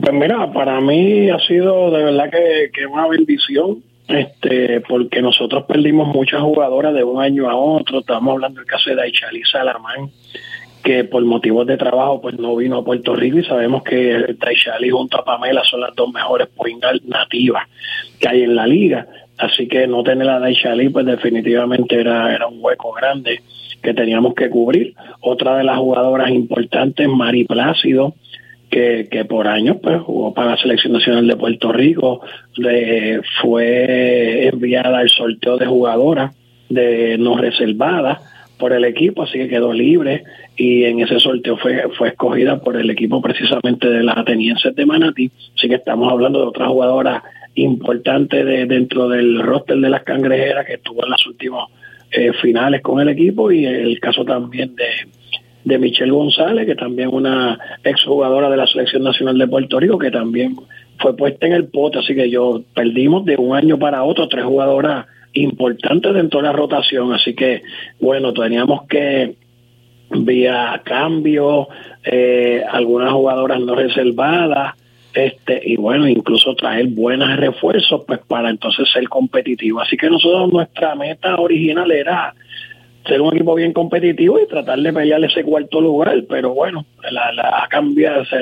[0.00, 5.64] Pues mira, para mí ha sido de verdad que, que una bendición este porque nosotros
[5.64, 10.10] perdimos muchas jugadoras de un año a otro, estamos hablando del caso de Daichali Salamán,
[10.82, 14.90] que por motivos de trabajo pues no vino a Puerto Rico y sabemos que Daichali
[14.90, 17.66] junto a Pamela son las dos mejores point nativas
[18.20, 19.06] que hay en la liga,
[19.38, 23.40] así que no tener a Daichali pues definitivamente era, era un hueco grande
[23.84, 24.94] que teníamos que cubrir.
[25.20, 28.14] Otra de las jugadoras importantes, Mari Plácido,
[28.74, 32.20] que, por años pues, jugó para la Selección Nacional de Puerto Rico,
[32.56, 36.34] le fue enviada al sorteo de jugadoras
[36.68, 38.20] de no reservada
[38.58, 40.24] por el equipo, así que quedó libre
[40.56, 44.86] y en ese sorteo fue, fue escogida por el equipo precisamente de las atenienses de
[44.86, 47.22] Manatí, así que estamos hablando de otra jugadora
[47.54, 51.68] importante de, dentro del roster de las cangrejeras que estuvo en las últimas
[52.10, 54.84] eh, finales con el equipo y el caso también de
[55.64, 60.10] de Michelle González, que también una exjugadora de la Selección Nacional de Puerto Rico, que
[60.10, 60.56] también
[60.98, 64.44] fue puesta en el pote, así que yo perdimos de un año para otro tres
[64.44, 67.62] jugadoras importantes dentro de la rotación, así que
[67.98, 69.34] bueno, teníamos que
[70.10, 71.68] vía cambio,
[72.04, 74.74] eh, algunas jugadoras no reservadas,
[75.14, 79.80] este y bueno, incluso traer buenos refuerzos pues para entonces ser competitivo.
[79.80, 82.34] Así que nosotros nuestra meta original era
[83.06, 87.62] ser un equipo bien competitivo y tratar de pelear ese cuarto lugar, pero bueno, la,
[87.62, 88.36] ha cambiado, se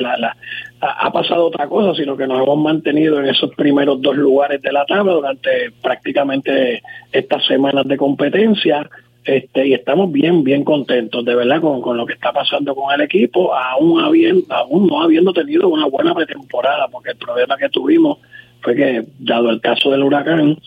[0.79, 4.71] ha pasado otra cosa, sino que nos hemos mantenido en esos primeros dos lugares de
[4.71, 8.89] la tabla durante prácticamente estas semanas de competencia.
[9.25, 12.93] Este, y estamos bien, bien contentos de verdad con, con lo que está pasando con
[12.93, 17.69] el equipo, aún, habiendo, aún no habiendo tenido una buena pretemporada, porque el problema que
[17.69, 18.17] tuvimos
[18.63, 20.57] fue que, dado el caso del huracán,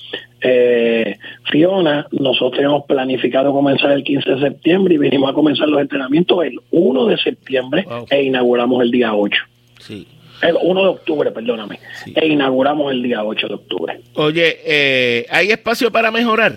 [0.49, 1.19] eh,
[1.51, 6.45] Fiona, nosotros hemos planificado comenzar el 15 de septiembre y vinimos a comenzar los entrenamientos
[6.45, 9.43] el 1 de septiembre e inauguramos el día 8.
[9.81, 10.07] Sí.
[10.43, 11.79] El 1 de octubre, perdóname.
[12.15, 14.01] E inauguramos el día 8 de octubre.
[14.15, 16.57] Oye, eh, ¿hay espacio para mejorar?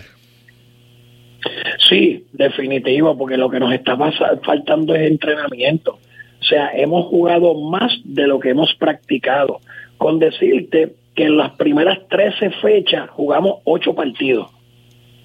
[1.88, 3.98] Sí, definitivo, porque lo que nos está
[4.44, 6.00] faltando es entrenamiento.
[6.42, 9.62] O sea, hemos jugado más de lo que hemos practicado.
[9.98, 14.48] Con decirte que en las primeras 13 fechas jugamos 8 partidos.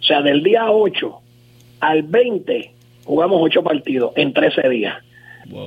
[0.01, 1.19] O sea, del día 8
[1.79, 2.73] al 20
[3.05, 4.97] jugamos 8 partidos en 13 días.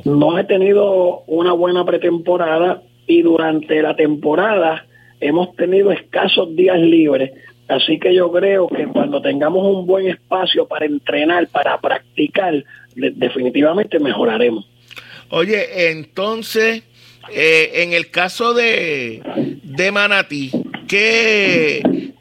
[0.03, 4.85] No he tenido una buena pretemporada y durante la temporada
[5.21, 7.31] hemos tenido escasos días libres.
[7.69, 12.65] Así que yo creo que cuando tengamos un buen espacio para entrenar, para practicar,
[12.95, 14.69] definitivamente mejoraremos.
[15.29, 16.83] Oye, entonces,
[17.31, 19.21] eh, en el caso de,
[19.63, 20.51] de Manatí,
[20.87, 22.11] ¿qué,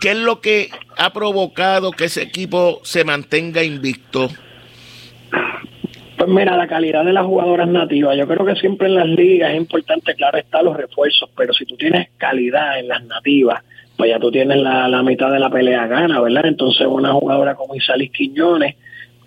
[0.00, 4.28] ¿qué es lo que ha provocado que ese equipo se mantenga invicto?
[6.16, 8.16] Pues mira, la calidad de las jugadoras nativas.
[8.16, 11.66] Yo creo que siempre en las ligas es importante, claro, están los refuerzos, pero si
[11.66, 13.62] tú tienes calidad en las nativas,
[13.96, 16.46] pues ya tú tienes la, la mitad de la pelea gana, ¿verdad?
[16.46, 18.76] Entonces una jugadora como Isalis Quiñones,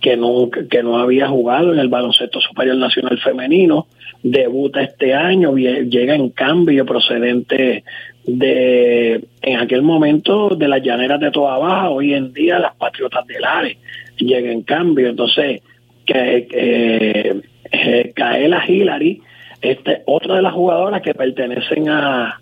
[0.02, 3.88] que no, que no había jugado en el baloncesto superior nacional femenino,
[4.24, 7.84] debuta este año, llega en cambio procedente
[8.26, 13.26] de, en aquel momento, de las llaneras de toda baja, hoy en día las Patriotas
[13.28, 13.78] del Ares,
[14.18, 15.62] llega en cambio, entonces
[16.06, 19.22] que eh, Kaela Hillary,
[19.62, 22.40] este, otra de las jugadoras que pertenecen a,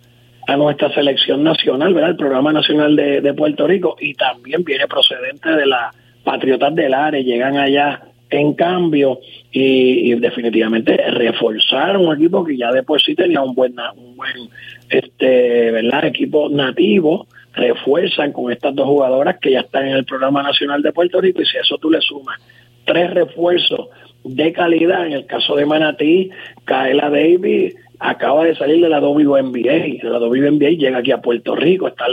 [0.48, 2.12] a nuestra selección nacional, ¿verdad?
[2.12, 5.92] El programa nacional de, de Puerto Rico y también viene procedente de la
[6.24, 9.20] Patriotas del Ares, llegan allá en cambio
[9.52, 14.50] y, definitivamente reforzar un equipo que ya de por sí tenía un buen un buen
[14.90, 20.44] este verdad equipo nativo refuerzan con estas dos jugadoras que ya están en el programa
[20.44, 22.40] nacional de Puerto Rico y si a eso tú le sumas
[22.88, 23.90] tres refuerzos
[24.24, 25.06] de calidad.
[25.06, 26.32] En el caso de Manatí,
[26.66, 30.04] Kaela Davis acaba de salir de la WNBA.
[30.04, 32.06] La WNBA llega aquí a Puerto Rico, está,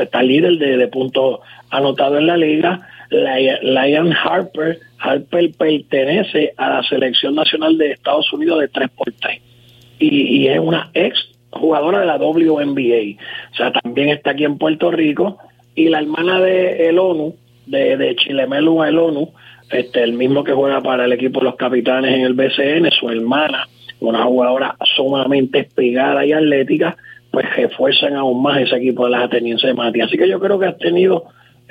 [0.00, 1.40] está líder de, de puntos
[1.70, 2.86] anotados en la liga.
[3.10, 9.40] Lion Harper, Harper pertenece a la selección nacional de Estados Unidos de 3x3
[9.98, 13.18] y, y es una ex jugadora de la WNBA.
[13.52, 15.38] O sea, también está aquí en Puerto Rico
[15.74, 17.34] y la hermana de el ONU,
[17.66, 19.32] de, de Chilemelu el ONU,
[19.70, 23.08] este, el mismo que juega para el equipo de los capitanes en el BCN, su
[23.08, 23.68] hermana,
[24.00, 26.96] una jugadora sumamente espigada y atlética,
[27.30, 30.00] pues refuerzan aún más ese equipo de las atenienses de Mati.
[30.00, 31.26] Así que yo creo que has tenido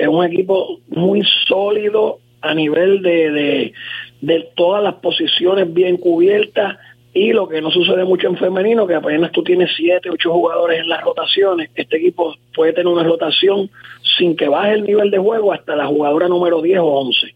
[0.08, 3.74] un equipo muy sólido a nivel de, de,
[4.22, 6.78] de todas las posiciones bien cubiertas
[7.14, 10.80] y lo que no sucede mucho en femenino, que apenas tú tienes siete, ocho jugadores
[10.80, 13.70] en las rotaciones, este equipo puede tener una rotación
[14.18, 17.36] sin que baje el nivel de juego hasta la jugadora número 10 o 11.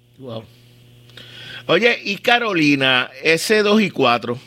[1.68, 4.38] Oye, y Carolina, ese 2 y 4.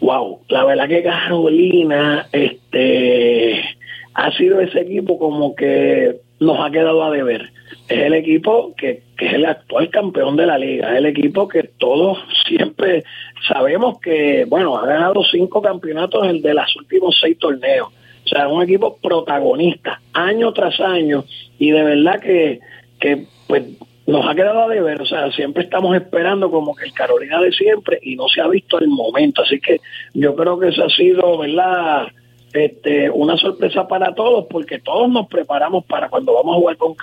[0.00, 3.76] Wow, la verdad que Carolina este,
[4.14, 7.50] ha sido ese equipo como que nos ha quedado a deber.
[7.88, 11.48] Es el equipo que, que es el actual campeón de la liga, es el equipo
[11.48, 13.04] que todos siempre
[13.46, 17.88] sabemos que, bueno, ha ganado cinco campeonatos en de los últimos seis torneos.
[18.24, 21.24] O sea, es un equipo protagonista año tras año
[21.58, 22.60] y de verdad que,
[23.00, 23.64] que pues
[24.06, 27.52] nos ha quedado a deber, o sea, siempre estamos esperando como que el Carolina de
[27.52, 29.80] siempre y no se ha visto el momento, así que
[30.14, 32.08] yo creo que eso ha sido, ¿verdad?
[32.52, 36.94] Este, una sorpresa para todos porque todos nos preparamos para cuando vamos a jugar con,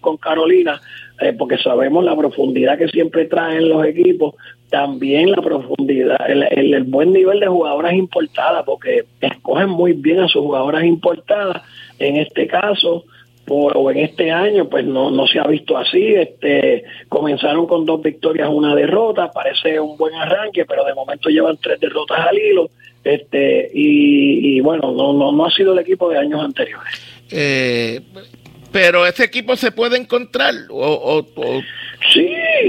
[0.00, 0.80] con Carolina,
[1.20, 4.36] eh, porque sabemos la profundidad que siempre traen los equipos,
[4.70, 10.28] también la profundidad, el, el buen nivel de jugadoras importadas, porque escogen muy bien a
[10.28, 11.62] sus jugadoras importadas,
[11.98, 13.04] en este caso,
[13.48, 16.14] o en este año pues no, no se ha visto así.
[16.14, 21.58] Este comenzaron con dos victorias una derrota parece un buen arranque pero de momento llevan
[21.58, 22.70] tres derrotas al hilo
[23.04, 27.00] este y, bueno no, no no ha sido el equipo de años anteriores.
[27.30, 28.00] Eh,
[28.70, 31.26] pero ese equipo se puede encontrar o,
[32.12, 32.28] sí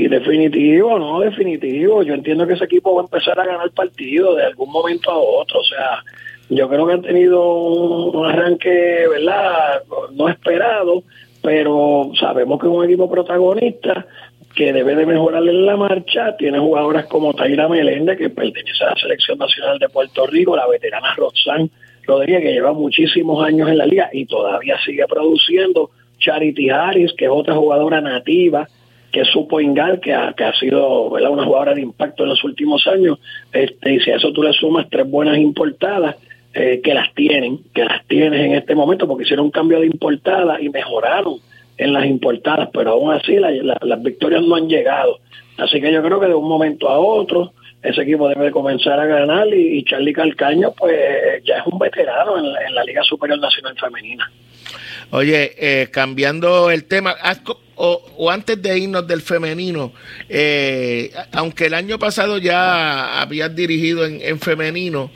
[0.10, 2.04] definitivo no definitivo.
[2.04, 5.18] Yo entiendo que ese equipo va a empezar a ganar partidos de algún momento a
[5.18, 5.60] otro.
[5.60, 6.04] O sea
[6.50, 9.84] yo creo que han tenido un arranque, ¿verdad?
[10.14, 11.04] No esperado,
[11.42, 14.06] pero sabemos que es un equipo protagonista
[14.56, 16.36] que debe de mejorar en la marcha.
[16.38, 20.68] Tiene jugadoras como Taira Meléndez, que pertenece a la Selección Nacional de Puerto Rico, la
[20.68, 21.70] veterana Roxanne
[22.06, 25.92] Rodríguez, que lleva muchísimos años en la liga y todavía sigue produciendo.
[26.20, 28.68] Charity Harris, que es otra jugadora nativa,
[29.12, 31.32] que supo Ingal, que ha, que ha sido ¿verdad?
[31.32, 33.20] una jugadora de impacto en los últimos años.
[33.52, 36.16] Este, y si a eso tú le sumas tres buenas importadas,
[36.56, 39.88] eh, que las tienen, que las tienes en este momento, porque hicieron un cambio de
[39.88, 41.40] importada y mejoraron
[41.78, 45.20] en las importadas, pero aún así las victorias no han llegado.
[45.58, 49.06] Así que yo creo que de un momento a otro ese equipo debe comenzar a
[49.06, 50.96] ganar y, Charlie Calcaño pues
[51.44, 54.32] ya es un veterano en la, Liga Superior Nacional Femenina.
[55.12, 57.16] Oye, eh, cambiando el tema,
[57.76, 59.92] o, antes de irnos del femenino,
[60.30, 65.12] eh, aunque el año pasado ya habías dirigido en, femenino,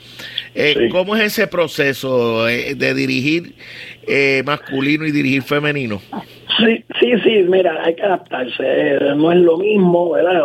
[0.54, 3.54] eh, ¿cómo es ese proceso eh, de dirigir
[4.44, 6.02] masculino y dirigir femenino?
[6.58, 10.42] Sí, sí, sí, mira, hay que adaptarse, no es lo mismo, ¿verdad?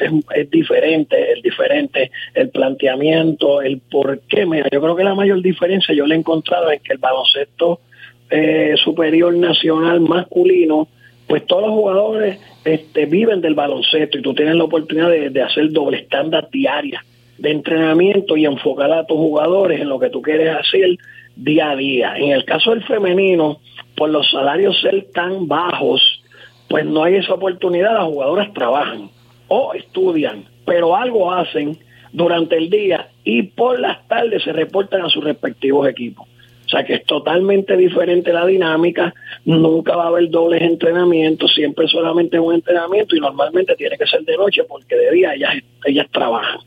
[0.00, 4.44] es, es, diferente, el diferente, el planteamiento, el por qué.
[4.44, 7.80] Mira, yo creo que la mayor diferencia yo le he encontrado es que el baloncesto
[8.28, 10.88] eh, superior nacional masculino,
[11.28, 15.42] pues todos los jugadores este, viven del baloncesto y tú tienes la oportunidad de, de
[15.42, 17.04] hacer doble estándar diaria
[17.38, 20.96] de entrenamiento y enfocar a tus jugadores en lo que tú quieres hacer
[21.36, 22.16] día a día.
[22.16, 23.60] En el caso del femenino,
[23.96, 26.22] por los salarios ser tan bajos,
[26.68, 29.10] pues no hay esa oportunidad, las jugadoras trabajan
[29.48, 31.78] o estudian, pero algo hacen
[32.12, 36.26] durante el día y por las tardes se reportan a sus respectivos equipos.
[36.66, 41.86] O sea que es totalmente diferente la dinámica, nunca va a haber dobles entrenamientos, siempre
[41.86, 46.06] solamente un entrenamiento y normalmente tiene que ser de noche porque de día ellas, ellas
[46.10, 46.58] trabajan.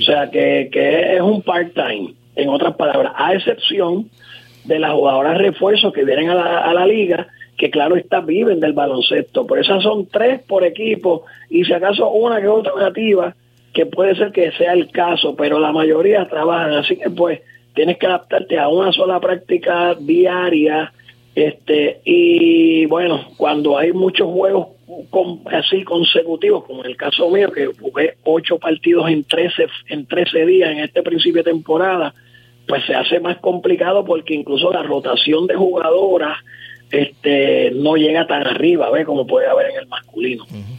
[0.00, 4.10] O sea que, que es un part-time, en otras palabras, a excepción
[4.66, 8.60] de las jugadoras refuerzos que vienen a la, a la liga, que claro está, viven
[8.60, 9.46] del baloncesto.
[9.46, 13.34] Por esas son tres por equipo y si acaso una que otra nativa,
[13.72, 16.72] que puede ser que sea el caso, pero la mayoría trabajan.
[16.72, 17.40] Así que pues
[17.74, 20.92] tienes que adaptarte a una sola práctica diaria.
[21.34, 24.68] Este, y bueno, cuando hay muchos juegos
[25.52, 30.46] así consecutivos, como en el caso mío, que jugué ocho partidos en 13, en 13
[30.46, 32.14] días en este principio de temporada,
[32.66, 36.38] pues se hace más complicado porque incluso la rotación de jugadoras
[36.90, 39.04] este no llega tan arriba, ¿ve?
[39.04, 40.44] como puede haber en el masculino.
[40.44, 40.78] Uh -huh.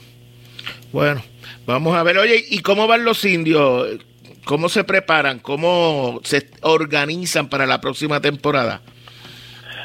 [0.91, 1.21] Bueno,
[1.65, 3.99] vamos a ver, oye, ¿y cómo van los indios?
[4.45, 5.39] ¿Cómo se preparan?
[5.39, 8.81] ¿Cómo se organizan para la próxima temporada?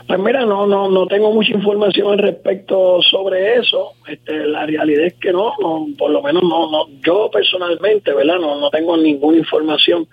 [0.06, 3.92] Pues mira, no, no, no tengo mucha información al respecto sobre eso.
[4.06, 8.38] Este, la realidad es que no, no, por lo menos no, no, yo personalmente, ¿verdad?
[8.38, 10.06] No, no tengo ninguna información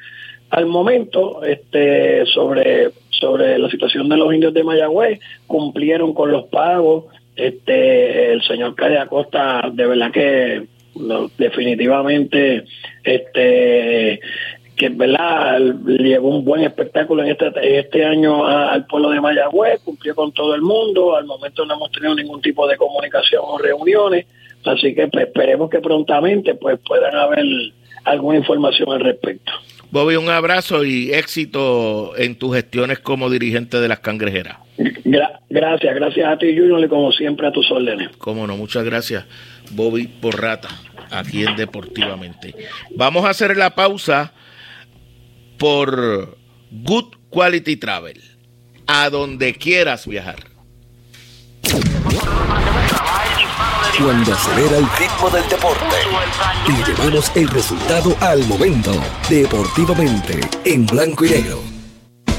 [0.50, 6.46] al momento, este, sobre, sobre la situación de los indios de Mayagüez, cumplieron con los
[6.46, 7.06] pagos.
[7.36, 10.68] Este, el señor Calle Acosta, de verdad que
[11.38, 12.66] definitivamente,
[13.04, 14.20] este,
[14.76, 19.82] que verdad llevó un buen espectáculo en este, este año a, al pueblo de Mayagüez,
[19.84, 23.58] cumplió con todo el mundo, al momento no hemos tenido ningún tipo de comunicación o
[23.58, 24.26] reuniones,
[24.66, 27.46] así que pues, esperemos que prontamente pues puedan haber
[28.04, 29.52] alguna información al respecto.
[29.92, 34.58] Bobby, un abrazo y éxito en tus gestiones como dirigente de las cangrejeras.
[34.78, 38.10] Gra gracias, gracias a ti, Junior, y como siempre a tus órdenes.
[38.18, 39.26] Cómo no, muchas gracias,
[39.72, 40.70] Bobby Porrata,
[41.10, 42.54] aquí en Deportivamente.
[42.96, 44.32] Vamos a hacer la pausa
[45.58, 46.38] por
[46.72, 48.22] Good Quality Travel,
[48.86, 50.38] a donde quieras viajar.
[54.02, 55.96] Cuando acelera el ritmo del deporte
[56.68, 58.92] y llevamos el resultado al momento,
[59.30, 61.69] deportivamente, en blanco y negro.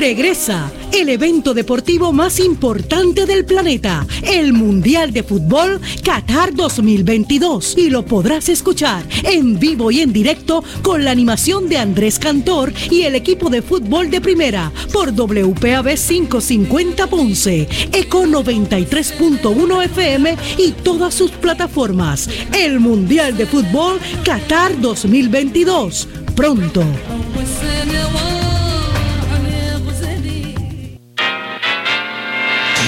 [0.00, 7.76] Regresa el evento deportivo más importante del planeta, el Mundial de Fútbol Qatar 2022.
[7.76, 12.72] Y lo podrás escuchar en vivo y en directo con la animación de Andrés Cantor
[12.90, 20.72] y el equipo de fútbol de primera por WPAB 550 Ponce, Eco 93.1 FM y
[20.72, 22.26] todas sus plataformas.
[22.58, 26.08] El Mundial de Fútbol Qatar 2022.
[26.34, 26.86] Pronto.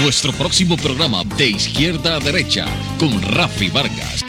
[0.02, 2.66] Nuestro próximo programa de izquierda a derecha
[2.98, 4.24] con Rafi Vargas.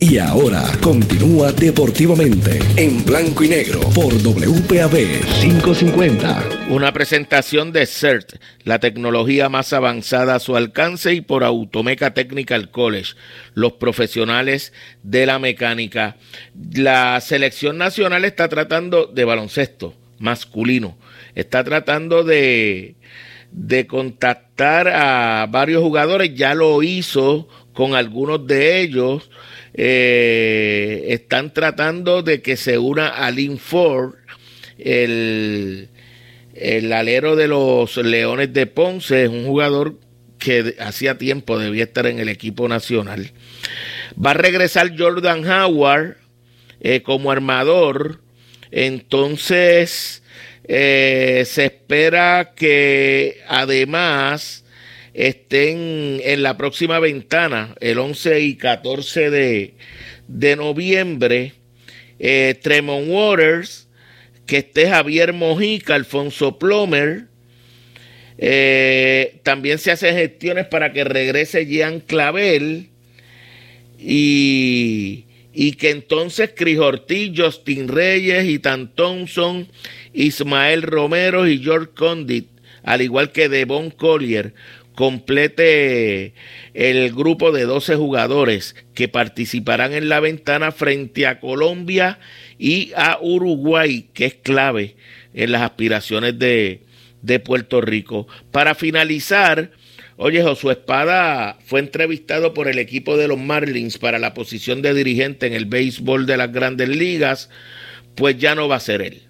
[0.00, 6.66] Y ahora continúa deportivamente en blanco y negro por WPAB 550.
[6.70, 8.34] Una presentación de CERT,
[8.64, 13.14] la tecnología más avanzada a su alcance y por Automeca Technical College,
[13.54, 14.72] los profesionales
[15.04, 16.16] de la mecánica.
[16.72, 20.96] La selección nacional está tratando de baloncesto masculino,
[21.34, 22.96] está tratando de
[23.54, 29.30] de contactar a varios jugadores, ya lo hizo con algunos de ellos.
[29.74, 34.14] Eh, están tratando de que se una a Lynn Ford,
[34.76, 35.88] el,
[36.54, 39.98] el alero de los Leones de Ponce, es un jugador
[40.38, 43.30] que hacía tiempo debía estar en el equipo nacional.
[44.22, 46.16] Va a regresar Jordan Howard
[46.80, 48.20] eh, como armador.
[48.72, 50.23] Entonces,
[50.66, 54.64] eh, se espera que además
[55.12, 59.74] estén en la próxima ventana, el 11 y 14 de,
[60.26, 61.54] de noviembre,
[62.18, 63.88] eh, Tremont Waters,
[64.46, 67.26] que esté Javier Mojica, Alfonso Plomer.
[68.36, 72.88] Eh, también se hacen gestiones para que regrese Jean Clavel
[73.98, 79.68] y, y que entonces Cris Ortiz, Justin Reyes, Ethan Thompson,
[80.14, 82.48] Ismael Romero y George Condit,
[82.82, 84.54] al igual que Devon Collier,
[84.94, 86.34] complete
[86.72, 92.18] el grupo de 12 jugadores que participarán en la ventana frente a Colombia
[92.58, 94.96] y a Uruguay, que es clave
[95.34, 96.82] en las aspiraciones de,
[97.22, 98.28] de Puerto Rico.
[98.52, 99.72] Para finalizar,
[100.16, 104.94] oye, Josué Espada fue entrevistado por el equipo de los Marlins para la posición de
[104.94, 107.50] dirigente en el béisbol de las grandes ligas,
[108.14, 109.22] pues ya no va a ser él,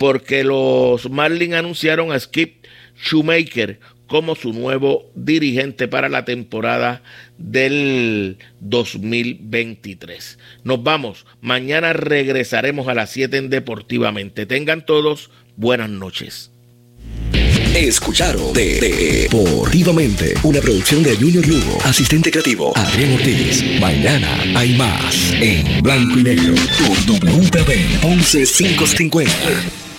[0.00, 2.64] porque los Marlins anunciaron a Skip
[3.04, 7.02] Shoemaker como su nuevo dirigente para la temporada
[7.36, 10.38] del 2023.
[10.64, 11.26] Nos vamos.
[11.42, 14.46] Mañana regresaremos a las 7 en Deportivamente.
[14.46, 16.50] Tengan todos buenas noches.
[17.74, 18.80] Escucharon de,
[19.30, 23.62] Deportivamente, una producción de Junior Lugo, asistente creativo Adrián Ortiz.
[23.78, 29.89] Mañana hay más en blanco y negro por WPB 11550.